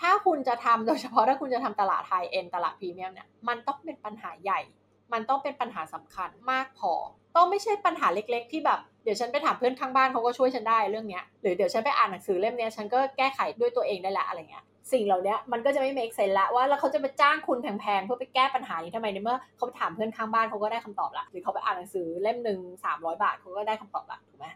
[0.00, 4.60] ถ้าคุณจะทำโดยเฉพาะถ้าคุณจะทำตลาดไฮเอ็นตลาดพรีเมียมเนี่ยมันต้องเป็นปัญหาใหญ่
[5.12, 6.92] มันต้องเป็นปัญหาสำคัญมากพอ
[7.36, 24.46] ต้องไม่ใช่ปัญหาเล็กๆ ที่แบบเดี๋ยวฉันไปถามเพื่อนข้างบ้านเขาก็ช่วยฉันได้เรื่องเนี้ยหรือเดี๋ยวฉันไปอ่านหนังสือเล่มเนี้ยฉันก็แก้ไขด้วยตัวเองได้ละอะไรเงี้ยสิ่งเหล่านี้มันก็จะไม่ make sense ละว่าแล้วเขาจะไปจ้างคุณแพงๆเพื่อไปแก้ปัญหานี้ทำไมในเมื่อเขาไปถามเพื่อนข้างบ้านเขาก็ได้คำตอบละหรือเขาไปอ่านหนังสือเล่มหนึ่งสามร้อยบาทเขาก็ได้คำตอบละถูกไหม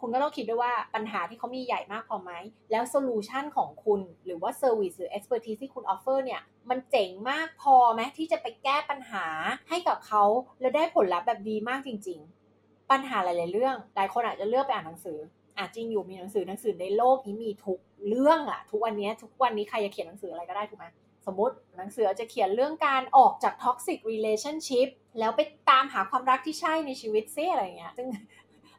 [0.00, 2.32] คุณก็ต้องคิดด้วยว่าปัญหาที่เขามีใหญ่มากพอไหม
[2.70, 9.26] แล้ว solution ของคุณหรือว่า service หรือ expertise ที่คุณ offer เนี่ยมันเจ๋งมากพอไหมที่จะไปแก้ปัญหา
[9.68, 10.22] ให้กับเขา
[10.60, 12.18] แล้วได้ผลลัพธ์แบบดีมากจริง
[12.54, 15.18] ๆ ปัญหาหลาย ๆ เรื่อง หลายคนอาจจะเลือกไปอ่านหนังสือ
[15.58, 20.86] อะจริงอยู่มีหนังสือหนังสือในโลกนี้มีทุกเรื่องอะทุกวันนี้ทุกวันนี้ใครจะเขียนหนังสืออะไรก็ได้ถูกไหม
[21.26, 28.08] สมมติหนังสือจะเขียนเรื่องการออกจาก toxic relationship แล้วไปตามหาความรักที่ใช่ในชีวิตซิอะไรเงี้ยซึ่ง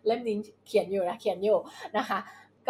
[0.10, 1.58] เล่มนี้เขียนอยู่นะเขียนอยู่
[1.98, 2.20] นะคะ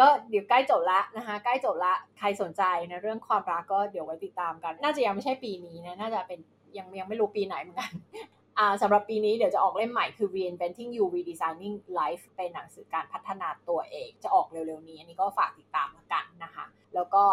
[0.04, 6.38] ็เดี๋ยวใกล้จบละนะคะใกล้จบละใครสนใจในเรื่องความรักก็เดี๋ยวไว้ติดตามกัน น่าจะยังไม่ใช่ปีนี้นะน่าจะเป็น
[6.76, 7.90] ยังยังไม่รู้ปีไหนเหมือนกัน
[8.58, 17.24] อ่าสำหรับปีนี้เดี๋ยวจะออกเล่มใหม่คือ reinventing you redesigning life เป็นหนังสือการพัฒนาตัวเอง จะออกเร็วๆนี้ อันนี้ก็ฝากติดตามกันนะคะ แล้วก็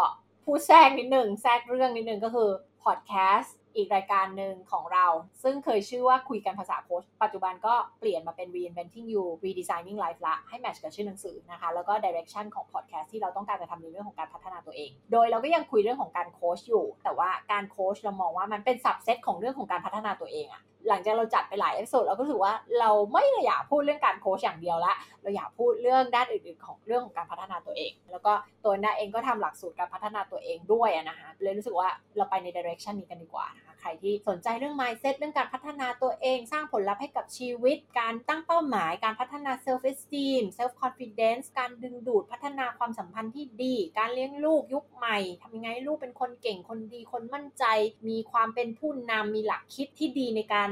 [0.44, 2.50] พูดแทรกนิดนึงแทรกเรื่องนิดนึงก็คือ
[2.84, 5.06] podcast อีกรายการหนึ่งของเรา
[5.42, 16.86] ซึ่งเคยชื่อว่าคุยกันภาษาโค้ชปัจจุบันก็เปลี่ยนมาเป็น reinventing you redesigning life ละ ให้ match กับชื่อหนังสือนะคะ แล้วก็ direction ของ podcast ที่เราต้องการจะทำในเรื่องของการพัฒนาตัวเอง โดยเราก็ยังคุยเรื่องของการโค้ชอยู่
[17.04, 28.32] แต่ว่าการโค้ชเรามองว่ามันเป็น subset ของเรื่องของการพัฒนาตัวเองอะหลังจากเราจัดไปหลาย episode เราก็รู้สึกว่าเราไม่อยากพูดเรื่องการโค้ชอย่างเดียวละเราอยากพูดเรื่องด้านอื่น ๆ ของเรื่องของการพัฒนาตัวเอง แล้วก็
[28.64, 47.64] ตัวน้าเองก็ทำหลักสูตรการพัฒนาตัวเองด้วยนะคะเลยรู้สึกว่าเราไปใน direction นี้กันดีกว่านะคะ ใครที่สนใจเรื่อง mindset เรื่องการพัฒนาตัวเอง สร้างผลลัพธ์ให้กับชีวิต การตั้งเป้าหมาย การพัฒนา self esteem self confidence การดึงดูดพัฒนาความสัมพันธ์ที่ดี การเลี้ยงลูกยุคใหม่ทำยังไงลูกเป็นคนเก่งคนดีคนมั่นใจ
[48.08, 50.70] มีความเป็นผู้นำมีหลักคิดที่ดีในการ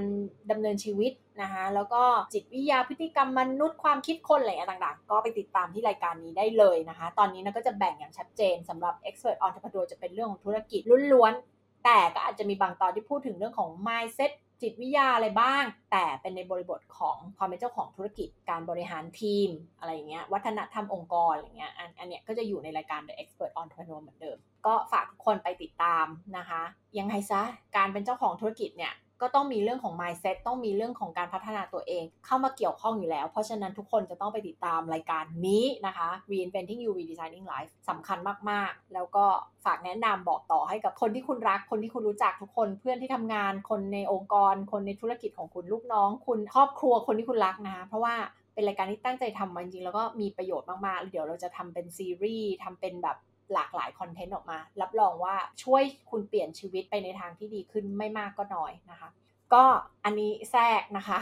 [0.51, 2.03] ดำเนินชีวิตนะคะแล้วก็
[2.35, 10.81] จิตวิทยาพฤติกรรมมนุษย์ความคิดคนอะไรต่างๆ ก็ไปติดตามที่รายการนี้ได้เลยนะคะ ตอนนี้นะก็จะแบ่งอย่างชัดเจนสำหรับ expert entrepreneur จะเป็นเรื่องของธุรกิจ
[11.13, 26.63] ล้วนๆ แต่ก็อาจจะมีบางตอนที่พูดถึงเรื่องของ mindset จิตวิทยาอะไรบ้าง แต่เป็นในบริบทของความเป็นเจ้าของธุรกิจการบริหารทีม อะไรอย่างเงี้ยวัฒนธรรมองค์กรอะไรเงี้ยอันอันเนี้ยก็จะอยู่ในรายการ The Expert Entrepreneur เหมือนเดิม ก็ฝากทุกคนไปติดตามนะคะ
[26.99, 27.43] ยังไงซะ
[27.77, 38.19] การเป็นเจ้าของธุรกิจเนี่ย ก็ต้องมีเรื่องของ mindset ต้องมีเรื่องของการพัฒนาตัวเอง เข้ามาเกี่ยวข้องอยู่แล้ว เพราะฉะนั้นทุกคนจะต้องไปติดตามรายการนี้นะคะ reinventing you redesigning life สำคัญ
[38.51, 39.25] มาก ๆ แล้วก็
[39.65, 48.15] ฝากแนะนำบอกต่อให้กับคนที่คุณรัก คนที่คุณรู้จักทุกคน เพื่อนที่ทำงาน คนในองค์กร คนในธุรกิจของคุณลูกน้อง คุณครอบครัวคนที่คุณรักนะคะ เพราะว่า
[48.55, 53.17] เป็นรายการที่ตั้งใจทำมาจริงๆแล้วก็มีประโยชน์มากๆ เดี๋ยวเราจะทำเป็นซีรีส์ทำเป็นแบบ
[53.53, 59.09] หลากหลายคอนเทนต์ออกมา รับรองว่าช่วยคุณเปลี่ยนชีวิตไปในทางที่ดีขึ้นไม่มากก็น้อยนะคะ
[59.55, 59.65] ก็
[60.05, 61.19] อันนี้แทรกนะคะ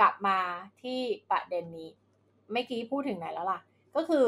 [0.00, 0.38] กลับมา
[0.82, 0.98] ที่
[1.30, 1.88] ประเด็นนี้
[2.52, 3.60] เมื่อกี้พูดถึงไหนแล้วล่ะ
[3.96, 4.26] ก็คือ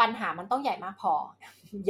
[0.00, 1.14] ปัญหามันต้องใหญ่มากพอ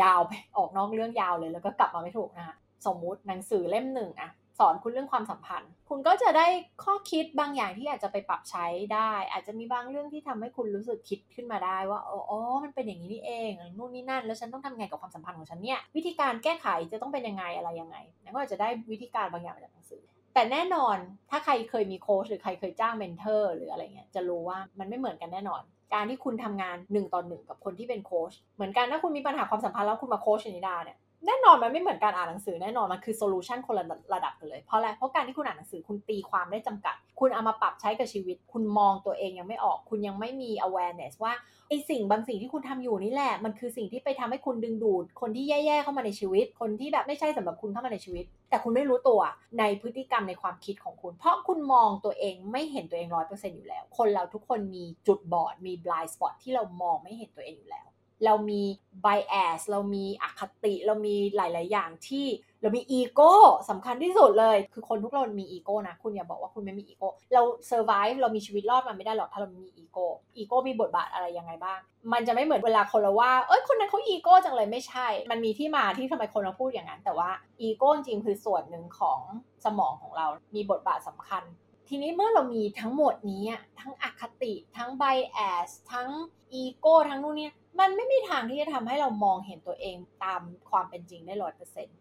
[0.02, 6.46] ยาวไปออกนอกเรื่องยาวเลยแล้วก็กลับมาไม่ถูกนะคะสมมุติหนังสือเล่มหนึ่งอะ สอนคุณเรื่องความสัมพันธ์ คุณก็จะได้
[6.84, 20.02] ข้อคิดบางอย่างที่อาจจะไปปรับใช้ได้ อาจจะมีบางเรื่องที่ทำให้คุณรู้สึกคิดขึ้นมาได้ว่าอ๋อมันเป็นอย่างนี้นี่เองนู่นนี่นั่น แล้วฉันต้องทำไงกับความสัมพันธ์ของฉันเนี่ยวิธีการแก้ไขจะต้องเป็นยังไงอะไรยังไงแล้วก็อาจจะได้วิธีการบางอย่างมาจากหนังสือ
[20.34, 20.96] แต่แน่นอน
[21.30, 25.62] ถ้าใครเคยมีโค้ชหรือใครเคยจ้าง mentor หรืออะไรเงี้ยจะรู้ว่ามันไม่เหมือนกันแน่นอน
[25.94, 41.32] การที่คุณทำงานหนึ่งต่อหนึ่งกับคนที่เป็นโค้ชเหมือนกันถ้าคุณมีปัญหาความสัมพันธ์แล้วคุณมาโค้ชนิดาเนี่ย แน่นอนมันไม่เหมือนการอ่านหนังสือแน่นอนมันคือ solution คนละระดับกันเลยเพราะอะไรเพราะการที่คุณอ่านหนังสือคุณตีความได้จำกัด คุณเอามาปรับใช้กับชีวิต คุณมองตัวเองยังไม่ออก คุณยังไม่มี awareness ว่า
[41.68, 49.20] ไอสิ่งบางสิ่งที่คุณทำอยู่นี่แหละ มันคือสิ่งที่ไปทำให้คุณดึงดูด คนที่แย่ๆเข้ามาในชีวิต คนที่แบบไม่ใช่สำหรับคุณเข้ามาในชีวิต แต่คุณไม่รู้ตัว
[49.58, 57.88] ในพฤติกรรมในความคิดของคุณ เพราะคุณมองตัวเองไม่เห็นตัวเองร้อยเปอร์เซ็นต์อยู่แล้ว คนเราทุกคนมีจุดบอดมี blind spot ที่เรามองไม่เห็นตัวเองอยู่แล้ว
[58.24, 58.62] เรามี
[59.04, 62.26] bias เรามีอคติเรามีหลาย ๆ อย่างที่
[62.62, 63.32] เรามีอีโก้
[63.70, 70.06] สำคัญที่สุดเลย คือคนทุกคนมีอีโก้นะ คุณอย่าบอกว่าคุณไม่มีอีโก้เรา survive เรามีชีวิตรอดมันไม่ได้หรอกถ้าเรามีอีโก้
[70.36, 71.78] อีโก้มีบทบาทอะไรยังไงบ้าง
[72.12, 77.30] มันจะไม่เหมือนเวลาคนเราว่า เอ้ยคนนั้นเขาอีโก้จังเลยไม่ใช่ มันมีที่มาที่ทำไมคนเราพูดอย่างนั้น แต่ว่า
[77.60, 79.20] อีโก้จริงคือส่วนหนึ่งของ
[79.64, 81.44] สมองของเรา มีบทบาทสำคัญ
[81.88, 83.44] ทีนี้เมื่อเรามีทั้งหมดนี้
[83.80, 86.08] ทั้งอคติ ทั้ง bias ทั้ง
[86.52, 91.96] อีโก้ทั้งนู่นเนี่ย มันไม่มีทางที่จะทำให้เรามองเห็นตัวเองตามความเป็นจริงได้ร้อยเปอร์เซ็นต์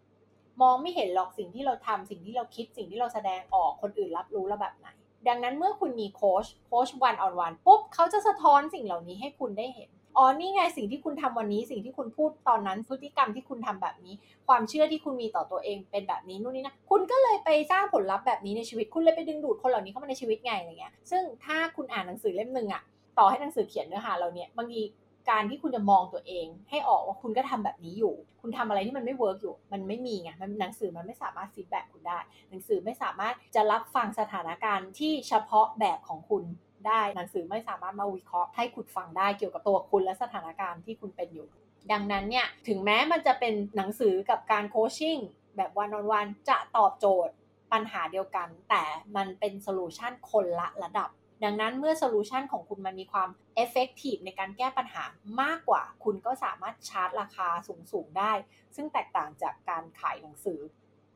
[0.62, 4.88] มองไม่เห็นหรอกสิ่งที่เราทำสิ่งที่เราคิดสิ่งที่เราแสดงออกคนอื่นรับรู้แล้วแบบไหน
[5.28, 14.14] ดังนั้นเมื่อคุณมีโค้ชโค้ช one on one ปุ๊บเขาจะสะท้อนสิ่งเหล่านี้ให้คุณได้เห็นอ๋อนี่ไงสิ่งที่คุณทำวันนี้สิ่งที่คุณพูดตอนนั้นพฤติกรรมที่คุณทำแบบนี้
[14.48, 22.82] ความเชื่อที่คุณมีต่อตัวเองเป็นแบบนี้นู่นนี่นะคุณก็เลยไปสร้างผลลัพธ์แบบนี้ในชีวิตคุณเลยไปดึงดูดคนเหล่านี้เข้ามาในชีวิตไงอะไรเงี้ยซึ่งถ้าคุณอ่านหนังสือเล่มหนึ่งอะ
[23.18, 24.82] ต่อให้หนังสือเขียนเนื้อหาเราเนี่ยบางที
[25.30, 36.44] การที่คุณจะมองตัวเอง ให้ออกว่าคุณก็ทำแบบนี้อยู่ คุณทำอะไรที่มันไม่ work อยู่ มันไม่มีไงมันหนังสือมันไม่สามารถ feedback คุณได้ หนังสือไม่สามารถจะรับฟังสถานการณ์ที่เฉพาะแบบของคุณ
[36.88, 41.48] ได้ หนังสือไม่สามารถมาวิเคราะห์ให้คุณฟังได้เกี่ยวกับตัวคุณและสถานการณ์ที่คุณเป็นอยู่
[41.92, 45.18] ดังนั้นเนี่ยถึงแม้มันจะเป็นหนังสือกับการ coaching
[45.56, 47.34] แบบ one on one จะตอบโจทย์
[47.72, 48.84] ปัญหาเดียวกัน แต่
[49.16, 51.10] มันเป็น solution คนละระดับ
[51.44, 55.04] ดังนั้นเมื่อ solution ของคุณมันมีความ effective ในการแก้ปัญหา
[55.42, 57.48] มากกว่า คุณก็สามารถชาร์จราคา
[57.92, 58.32] สูงๆได้
[58.76, 60.60] ซึ่งแตกต่างจากการขายหนังสือ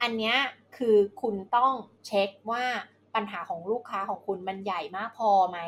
[0.01, 0.33] อันนี้
[0.77, 1.73] คือคุณต้อง
[2.05, 2.63] เช็คว่า
[3.15, 5.59] ปัญหาของลูกค้าของคุณมันใหญ่มากพอไหม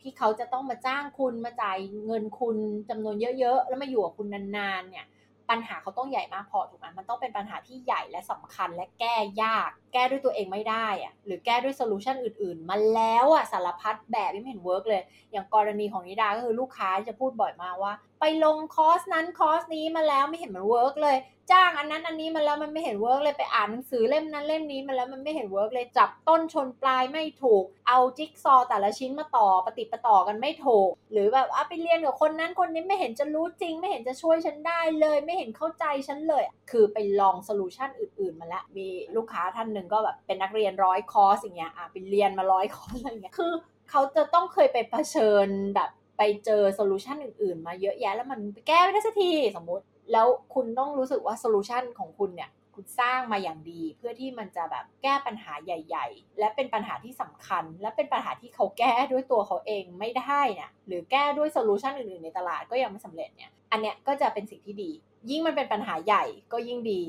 [0.00, 2.56] ที่เขาจะต้องมาจ้างคุณมาจ่ายเงินคุณ
[2.88, 5.06] จำนวนเยอะๆ แล้วมาอยู่กับคุณนานๆเนี่ย
[5.50, 21.16] ปัญหาเขาต้องใหญ่มากพอถูกไหมมันต้องเป็นปัญหาที่ใหญ่และสำคัญและแก้ยาก แก้ด้วยตัวเองไม่ได้อะหรือแก้ด้วย solution อื่นๆ มาแล้วอะสารพัดแบบไม่เห็น work เลย อย่างกรณีของนิดาก็คือลูกค้าจะพูดบ่อยมากว่า ไปลงคอร์สนั้นคอร์สนี้มาแล้วไม่เห็นมัน work เลย
[21.50, 43.52] จ้างอันนั้นอันนี้มาแล้วมันไม่เห็น work เลยไปอ่านหนังสือเล่มนั้นเล่มนี้มาแล้วมันไม่เห็น work เลยจับต้นชนปลายไม่ถูก เอาจิ๊กซอว์แต่ละชิ้นมาต่อปะติดปะต่อกันไม่ถูก หรือแบบอะไปเรียนกับคนนั้นคนนี้ไม่เห็นจะรู้จริง ไม่เห็นจะช่วยฉันได้เลย ไม่เห็นเข้าใจฉันเลย คือไปลอง solution อื่นๆมาแล้วมีลูกค้าท่านหนึ่งก็แบบเป็นนักเรียนร้อยคอร์สอย่างเงี้ยอะไปเรียนมาร้อยคอร์สอะไรเงี้ยคือ
[43.90, 45.90] เขาจะต้องเคยไปเผชิญแบบ
[46.22, 64.90] ไปเจอ solution อื่นๆ มาเยอะแยะแล้วมันแก้ไม่ได้สักทีสมมติ แล้วคุณต้องรู้สึกว่า solution ของคุณเนี่ยคุณสร้างมาอย่างดี เพื่อที่มันจะแบบแก้ปัญหาใหญ่ ๆ และเป็นปัญหาที่สำคัญ และเป็นปัญหาที่เขาแก้ด้วยตัวเขาเองไม่ได้เนี่ยหรือแก้ด้วย solution อื่นๆในตลาดก็ยังไม่สำเร็จเนี่ยอันเนี้ยก็จะเป็นสิ่งที่ดี
[65.30, 67.00] ยิ่งมันเป็นปัญหาใหญ่ก็ยิ่งดี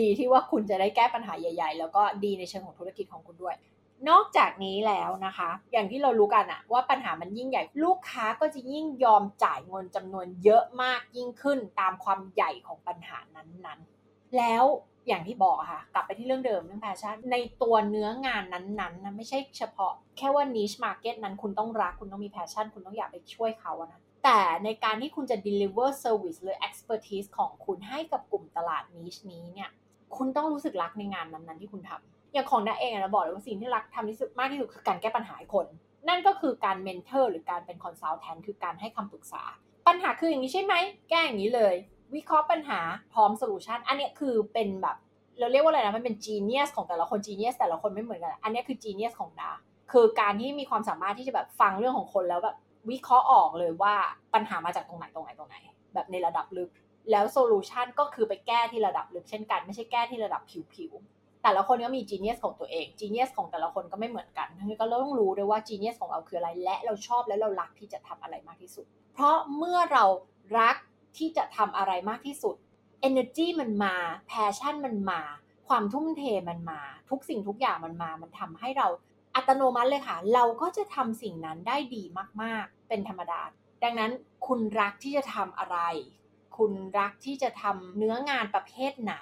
[0.00, 3.54] ดีที่ว่าคุณจะได้แก้ปัญหาใหญ่ ๆ แล้วก็ดีในเชิงของธุรกิจของคุณด้วย
[4.10, 14.64] นอกจากนี้แล้วนะคะ อย่างที่เรารู้กันอะว่าปัญหามันยิ่งใหญ่ ลูกค้าก็จะยิ่งยอมจ่ายเงินจำนวนเยอะมากยิ่งขึ้นตามความใหญ่ของปัญหานั้นๆ แล้ว
[15.06, 29.20] อย่างที่บอกค่ะ กลับไปที่เรื่องเดิมเรื่อง passion ในตัวเนื้องานนั้นๆนะไม่ใช่เฉพาะ แค่ว่า niche market นั้นคุณต้องรักคุณต้องมี passion คุณต้องอยากไปช่วยเขานะแต่ในการที่คุณจะ deliver service หรือ expertise ของคุณให้กับกลุ่มตลาด niche
[29.30, 29.70] นี้เนี่ย
[30.16, 35.66] คุณต้องรู้สึกรักในงานนั้นๆที่คุณทำ อย่างของนิดาเองนะบอกเลยว่าสิ่งที่รักทำที่สุดมากที่สุดคือการแก้ปัญหาให้คน
[36.08, 39.42] นั่นก็คือการ mentor หรือการเป็น consultant คือการให้คำปรึกษา
[39.86, 40.74] ปัญหาคืออย่างนี้ใช่ไหม
[41.10, 41.74] แก้อย่างนี้เลย
[42.14, 42.80] วิเคราะห์ปัญหา
[43.12, 44.96] พร้อม solution อันนี้คือเป็นแบบ
[45.38, 49.52] เราเรียกว่าอะไรนะมันเป็น genius ของแต่ละคน genius แต่ละคนไม่เหมือนกัน อันนี้คือ genius ของนิดา
[49.92, 52.56] คือการที่มีความสามารถที่จะแบบฟังเรื่องของคนแล้วแบบ
[52.90, 53.94] วิเคราะห์ออกเลยว่า
[54.34, 55.56] ปัญหามาจากตรงไหนตรงไหนตรงไหน
[55.94, 56.70] แบบในระดับลึก
[57.10, 60.92] แล้วโซลูชันก็คือไปแก้ที่ระดับลึกเช่นกัน ไม่ใช่แก้ที่ระดับผิว
[61.46, 70.04] แต่ละคนก็มีจีเนียสของตัวเองจีเนียสของแต่ละคนก็ไม่เหมือนกันทั้งนี้ก็เราต้องรู้ด้วยว่าจีเนียสของเราคืออะไร และเราชอบและเรารักที่จะทำอะไรมากที่สุด เพราะเมื่อเรา
[70.58, 70.76] รัก
[71.18, 72.54] ที่จะทำอะไรมากที่สุด
[73.08, 73.94] energy มันมา
[74.30, 75.20] passion มันมา
[75.68, 76.80] ความทุ่มเทมันมา
[77.10, 78.86] ทุกสิ่งทุกอย่างมันมา มันทำให้เรา
[79.34, 82.02] อัตโนมัติเลยค่ะ เราก็จะทำสิ่งนั้นได้ดี
[82.42, 83.40] มากๆ เป็นธรรมดา
[83.84, 84.10] ดังนั้น
[84.46, 85.78] คุณรักที่จะทำอะไร
[86.58, 89.14] คุณรักที่จะทำเนื้องานประเภทไหน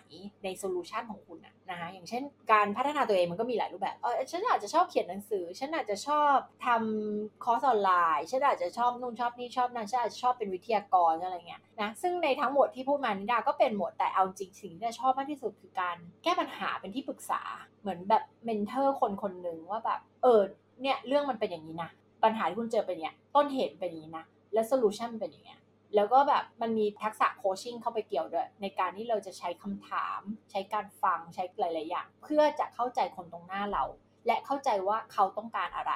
[0.45, 17.43] ใน solution ของคุณนะนะคะอย่างเช่น การพัฒนาตัวเองมันก็มีหลายรูปแบบเออฉันอาจจะชอบเขียนหนังสือ ฉันอาจจะชอบทำคอร์สออนไลน์ฉันอาจจะชอบนู่นชอบนี่ชอบนั่นฉันอาจจะชอบเป็นวิทยากรอะไรเงี้ยนะซึ่งในทั้งหมดที่พูดมานิดาก็เป็นหมดแต่เอาจริงสิ่งที่ชอบมากที่สุดคือการแก้ปัญหาเป็นที่ปรึกษา
[17.81, 20.41] เหมือนแบบ mentor คนคนหนึ่งว่าแบบเออ
[20.83, 21.91] เนี่ยเรื่องมันเป็นอย่างนี้นะ
[22.25, 25.61] ปัญหาที่คุณเจอเป็นเนี่ยต้นเหตุเป็นอย่างนี้นะและ solution เป็นอย่างเงี้ย
[25.95, 33.85] แล้วก็แบบมันมีทักษะ coaching เข้าไปเกี่ยวด้วย ในการที่เราจะใช้คำถาม ใช้การฟังใช้หลายๆอย่างเพื่อจะเข้าใจคนตรงหน้าเรา
[34.27, 35.93] และเข้าใจว่าเขาต้องการอะไร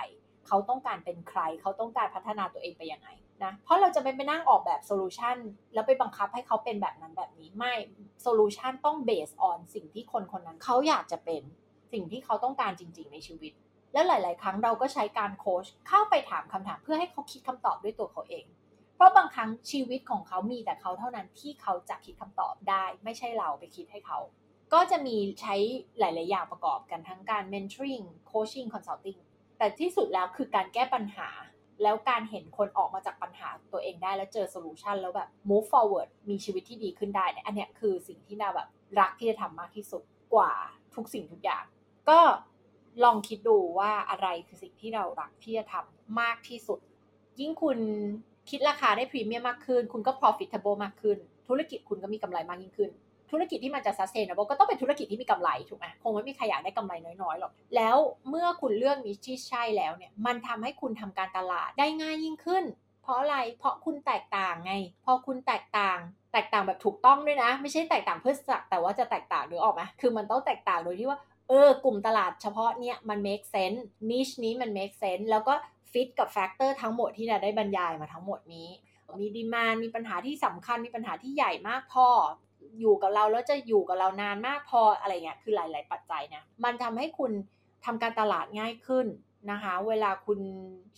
[0.46, 3.08] เขาต้องการเป็นใคร เขาต้องการพัฒนาตัวเองไปยังไง
[3.44, 5.36] นะเพราะเราจะไม่ไปนั่งออกแบบ solution
[5.74, 7.74] แล้วไปบังคับให้เขาเป็นแบบนั้นแบบนี้ไม่
[8.22, 11.42] solution ต้อง based on สิ่งที่คนคนนั้นเขาอยากจะเป็น
[11.92, 13.52] สิ่งที่เขาต้องการจริง ๆ ในชีวิต
[13.92, 18.44] แล้วหลาย ๆ ครั้งเราก็ใช้การโค้ชเข้าไปถามคำถามเพื่อให้เขาคิดคำตอบด้วยตัวเขาเอง
[18.98, 24.18] เพราะบางครั้งชีวิตของเขามีแต่เขาเท่านั้นที่เขาจะคิดคำตอบได้ ไม่ใช่เราไปคิดให้เขา
[24.74, 25.54] ก็จะมีใช้
[25.98, 29.20] หลาย ๆ อย่างประกอบกันทั้งการ mentoring coaching consulting
[29.58, 31.28] แต่ที่สุดแล้วคือการแก้ปัญหา
[31.82, 38.68] แล้วการเห็นคนออกมาจากปัญหาตัวเองได้แล้วเจอโซลูชันแล้วแบบ move forward มีชีวิตที่ดีขึ้นได้เนี่ยอันนี้คือสิ่งที่นาแบบ
[39.00, 40.02] รักที่จะทำมากที่สุด
[40.34, 40.52] กว่า
[40.94, 41.64] ทุกสิ่งทุกอย่าง
[42.10, 42.20] ก็
[43.04, 46.80] ลองคิดดูว่าอะไรคือสิ่งที่เรารักที่จะทำมากที่สุด
[47.40, 47.78] ยิ่งคุณ
[48.50, 52.90] คิดราคาได้พรีเมียมมากขึ้น คุณก็ profitable มากขึ้น ธุรกิจคุณก็มีกำไรมากยิ่งขึ้น
[53.30, 57.96] ธุรกิจที่มันจะ sustainable ก็ต้องเป็นธุรกิจที่มีกำไรถูกไหมคงไม่มีใครอยากได้กำไรน้อยๆหรอก แล้ว
[58.28, 62.64] เมื่อคุณเลือกนิชที่ใช่แล้วเนี่ย มันทำให้คุณทำการตลาดได้ง่ายยิ่งขึ้น
[63.02, 64.72] เพราะอะไร เพราะคุณแตกต่างไง
[65.04, 65.98] พอคุณแตกต่าง
[66.32, 73.80] แตกต่างแบบถูกต้องด้วยนะ ไม่ใช่แตกต่างเพื่อสักแต่ว่าจะแตกต่างนึกออกไหมคือมันต้องแตกต่างโดยที่ว่า เออกลุ่มตลาดเฉพาะเนี่ยมัน make sense
[74.10, 75.54] niche นี้มัน make sense แล้วก็
[75.92, 78.68] ฟิตกับ factor ทั้งหมดที่เราได้บรรยายมาทั้งหมดนี้
[79.20, 82.08] มี demand มีปัญหาที่สำคัญมีปัญหาที่ใหญ่มากพอ
[82.80, 87.32] อยู่กับเราแล้วจะอยู่กับเรานานมากพออะไรเงี้ยคือหลาย ๆ ปัจจัยเนี่ยมันทำให้คุณ
[87.84, 89.06] ทำการตลาดง่ายขึ้น
[89.50, 90.40] นะคะ เวลาคุณ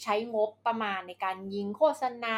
[0.02, 2.36] ใช้งบประมาณในการยิงโฆษณา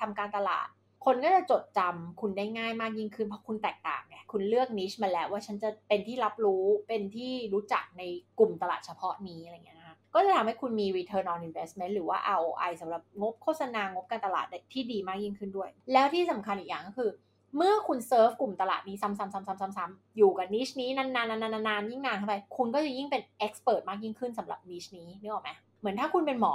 [0.00, 0.68] ทำการตลาด
[1.04, 8.02] คนก็จะจดจำคุณได้ง่ายมากยิ่งขึ้นเพราะคุณแตกต่างไงคุณเลือกนิชมาแล้วว่าฉันจะเป็นที่รับรู้เป็นที่รู้จักใน
[8.38, 9.78] กลุ่มตลาดเฉพาะนี้อะไรเงี้ย
[10.14, 17.10] ก็จะทำให้คุณมี return on investment หรือว่า ROI สำหรับงบโฆษณางบการตลาดที่ดีมากยิ่งขึ้นด้วย แล้วที่สำคัญอีกอย่างก็คือ
[17.56, 26.54] เมื่อคุณเซิร์ฟกลุ่มตลาดนี้ซ้ำๆๆๆๆอยู่กับนิชนี้นานๆๆๆๆยิ่งนานเข้าไปคุณก็จะยิ่งเป็นเอ็กซ์เพรสมากยิ่งขึ้นสำหรับนิชนี้นึกออกไหมเหมือนถ้าคุณเป็นหมอ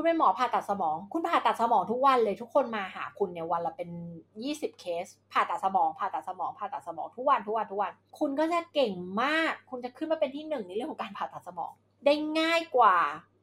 [0.00, 3.90] คุณเป็นหมอผ่าตัดสมอง คุณผ่าตัดสมองทุกวันเลยทุกคนมาหาคุณเนี่ยวันละเป็น
[4.34, 11.72] 20 เคส ผ่าตัดสมองผ่าตัดสมองผ่าตัดสมองทุกวันทุกวันทุกวัน คุณก็จะเก่งมาก คุณจะขึ้นมาเป็นที่หนึ่งในเรื่องของการผ่าตัดสมอง
[12.04, 12.96] ได้ง่ายกว่า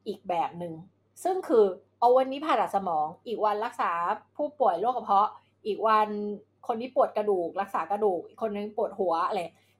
[0.07, 0.73] อีกแบบหนึ่ง
[1.23, 1.65] ซึ่งคือ
[1.99, 3.91] เอาวันนี้ผ่าตัดสมอง อีกวันรักษา
[4.37, 5.29] ผู้ป่วยโรคกระเพาะ
[5.65, 6.07] อีกวัน
[6.67, 9.39] คนที่ปวดกระดูก รักษากระดูก อีกคนนึงปวดหัวอะไร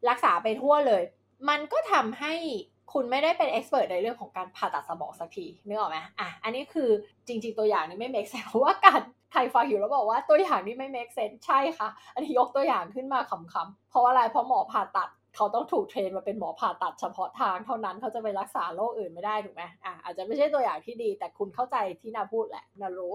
[0.09, 1.03] รักษาไปทั่วเลย
[1.49, 2.33] มันก็ทำให้
[2.93, 6.89] คุณไม่ได้เป็น expert ในเรื่องของการผ่าตัดสมองสักทีนึกออกไหมอะอันนี้คือ
[7.27, 23.13] จริง ๆ ตัวอย่างนี้ไม่ make sense เพราะว่าการใครฟังอยู่แล้วบอกว่าตัวอย่างนี้ไม่ make sense ใช่ค่ะ อันนี้ยกตัวอย่างขึ้นมาขำๆเพราะอะไรเพราะหมอผ่าตัดเขาต้องถูก train มาเป็นหมอผ่าตัดเฉพาะทางเท่านั้นเขาจะไปรักษาโรคอื่นไม่ได้ถูกไหมอะอาจจะไม่ใช่ตัวอย่างที่ดี แต่คุณเข้าใจที่นิดาพูดแหละนิดารู้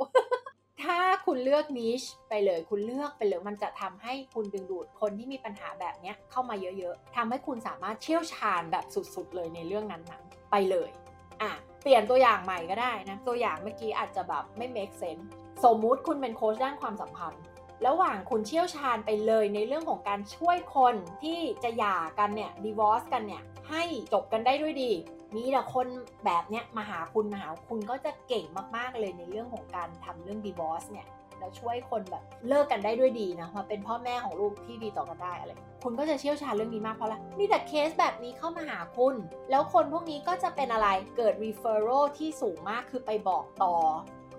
[0.85, 10.91] ถ้าคุณเลือก niche ไปเลย คุณเลือกไปเลยมันจะทำให้คุณดึงดูดคนที่มีปัญหาแบบนี้เข้ามาเยอะๆทำให้คุณสามารถเชี่ยวชาญแบบสุดๆเลยในเรื่องนั้นๆ ไปเลย
[11.43, 11.51] อะ
[11.83, 15.25] เปลี่ยนตัวอย่างใหม่ก็ได้นะ ตัวอย่างเมื่อกี้อาจจะแบบไม่ make sense
[15.65, 17.43] สมมุติคุณเป็นโค้ชด้านความสัมพันธ์
[17.87, 24.93] ระหว่างคุณเชี่ยวชาญไปเลยในเรื่องของการช่วยคนที่จะหย่ากันเนี่ยดีวอร์สกันเนี่ยให้จบกันได้ด้วยดี
[25.35, 25.87] มีแต่คน
[26.25, 28.45] แบบเนี้ยมาหาคุณมาหาคุณก็จะเก่ง
[28.77, 31.07] มากๆเลยในเรื่องของการทำเรื่องดีบอสเนี่ย
[31.39, 35.53] แล้วช่วยคนแบบเลิกกันได้ด้วยดีนะมาเป็นพ่อแม่ของลูกที่ดีต่อกันได้อะไร
[35.85, 39.15] คุณก็จะเชี่ยวชาญเรื่องนี้มากเพราะอะไรมีแต่เคสแบบนี้เข้ามาหาคุณ
[39.51, 43.75] แล้วคนพวกนี้ก็จะเป็นอะไรเกิด referral ที่สูงมากคือไปบอกต่อ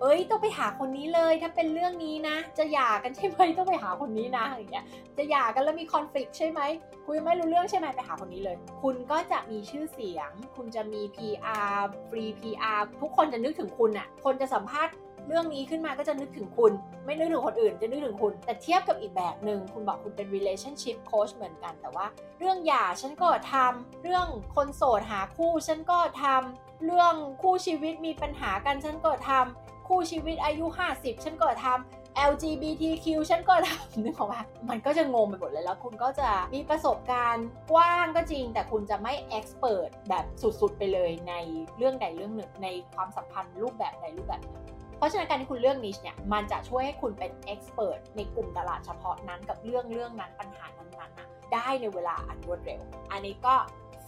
[0.01, 4.85] เอ้ยต้องไปหาคนนี้เลยถ้าเป็นเรื่องนี้นะ จะหย่ากันใช่ไหมต้องไปหาคนนี้นะอย่างเงี้ย
[5.17, 6.61] จะหย่ากันแล้วมีคอนฟ lict ใช่ไหม
[7.05, 14.93] คุยไม่รู้เรื่องใช่ไหมไปหาคนนี้เลย คุณก็จะมีชื่อเสียง คุณจะมี PR ฟรี PR ทุกคนจะนึกถึงคุณอะคนจะสัมภาษณ์
[15.27, 16.71] เรื่องนี้ขึ้นมาก็จะนึกถึงคุณ
[17.05, 22.05] ไม่นึกถึงคนอื่นจะนึกถึงคุณ แต่เทียบกับอีกแบบหนึ่งคุณบอกคุณเป็น relationship coach เหมือนกัน แต่ว่า
[22.39, 29.60] เรื่องหย่าฉันก็ทำเรื่องคนโสดหาคู่ฉันก็ทำเรื่องคู่ชีวิตมีปัญหากันฉันก็ทำ
[29.91, 30.65] คู่ชีวิตอายุ
[30.95, 31.65] 50 ฉันก็ท
[32.31, 41.33] LGBTQ ฉันก็ทำนึกออกปะมันก็จะงงไปหมดเลยแล้วคุณก็จะมีประสบการณ์กว้างก็จริง แต่คุณจะไม่ expert แบบสุดๆ ไปเลยใน
[41.77, 44.63] เรื่องใดเรื่องหนึ่งในความสัมพันธ์รูปแบบใดรูปแบบหนึ่ง
[44.97, 52.81] เพราะฉะนั้นการที่คุณเลือกนิชเนี่ยมันจะช่วยให้คุณเป็น expert ในกลุ่มตลาดเฉพาะนั้นกับเรื่องเรื่องนั้นปัญหานั้นๆนะได้ในเวลาอันรวดเร็ว
[53.11, 53.55] อันนี้ก็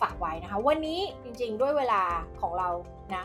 [0.02, 2.02] ฝากไว้นะคะ วันนี้จริงๆ ด้วยเวลา
[2.42, 2.70] ของเรา
[3.16, 3.24] นะ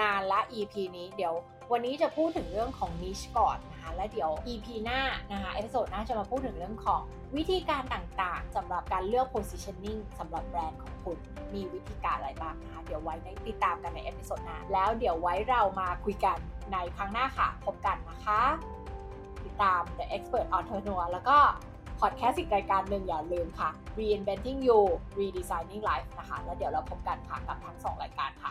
[0.00, 1.34] นานละ EP นี้เดี๋ยว
[1.74, 5.00] วันนี้จะพูดถึงเรื่องของ niche ก่อนนะคะและเดี๋ยว EP หน้า
[5.32, 7.00] นะคะ episode หน้าจะมาพูดถึงเรื่องของ
[7.36, 11.18] วิธีการต่างๆสำหรับการเลือก positioning สำหรับแบรนด์ของคุณ
[11.54, 16.38] มีวิธีการอะไรบ้างนะคะเดี๋ยวไว้ในติดตามกันใน episode หน้าแล้วเดี๋ยวไว้เรามาคุยกัน
[16.72, 18.40] ในครั้งหน้าค่ะ พบกันนะคะ
[19.44, 21.38] ติดตาม The Expert Entrepreneur แล้วก็
[22.00, 24.80] พอดแคสต์อีกรายการหนึ่งอย่าลืมค่ะ Reinventing You
[25.18, 28.50] Redesigning Life นะคะ แล้วเดี๋ยวเราพบกันค่ะกับทั้งสองรายการค่ะ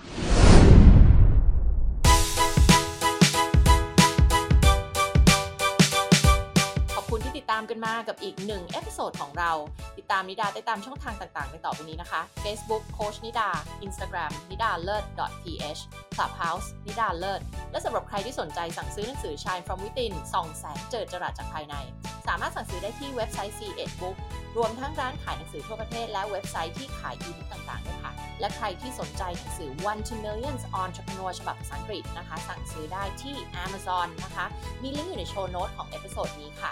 [7.19, 7.28] D.
[7.39, 9.51] ติดตามกันมากับอีกหนึ่ง episode ของเรา
[9.97, 13.49] ติดตามนิดาได้ตามช่องทางต่างๆในต่อไปนี้นะคะ Facebook โค้ชนิดา
[13.85, 15.03] Instagram นิดาเลิศ
[15.43, 15.81] .th
[16.15, 21.75] Clubhouse นิดาเลิศ และสำหรับใครที่สนใจสั่งซื้อหนังสือ Shine from Within ส่องแสงเจิดจรัสจากภายใน
[22.27, 24.15] สามารถสั่งซื้อได้ที่เว็บไซต์ SE-ED Book
[24.57, 34.45] รวมทั้งร้านขายหนังสือทั่วประเทศและเว็บไซต์ที่ขายอีบุ๊กต่างๆด้วยค่ะ และใครที่สนใจหนังสือ One to Millions Entrepreneur ฉบับภาษาอังกฤษนะคะ สั่งซื้อได้ที่ Amazon นะคะ
[34.81, 36.71] มีลิงก์อยู่ใน show note ของ episode นี้ค่ะ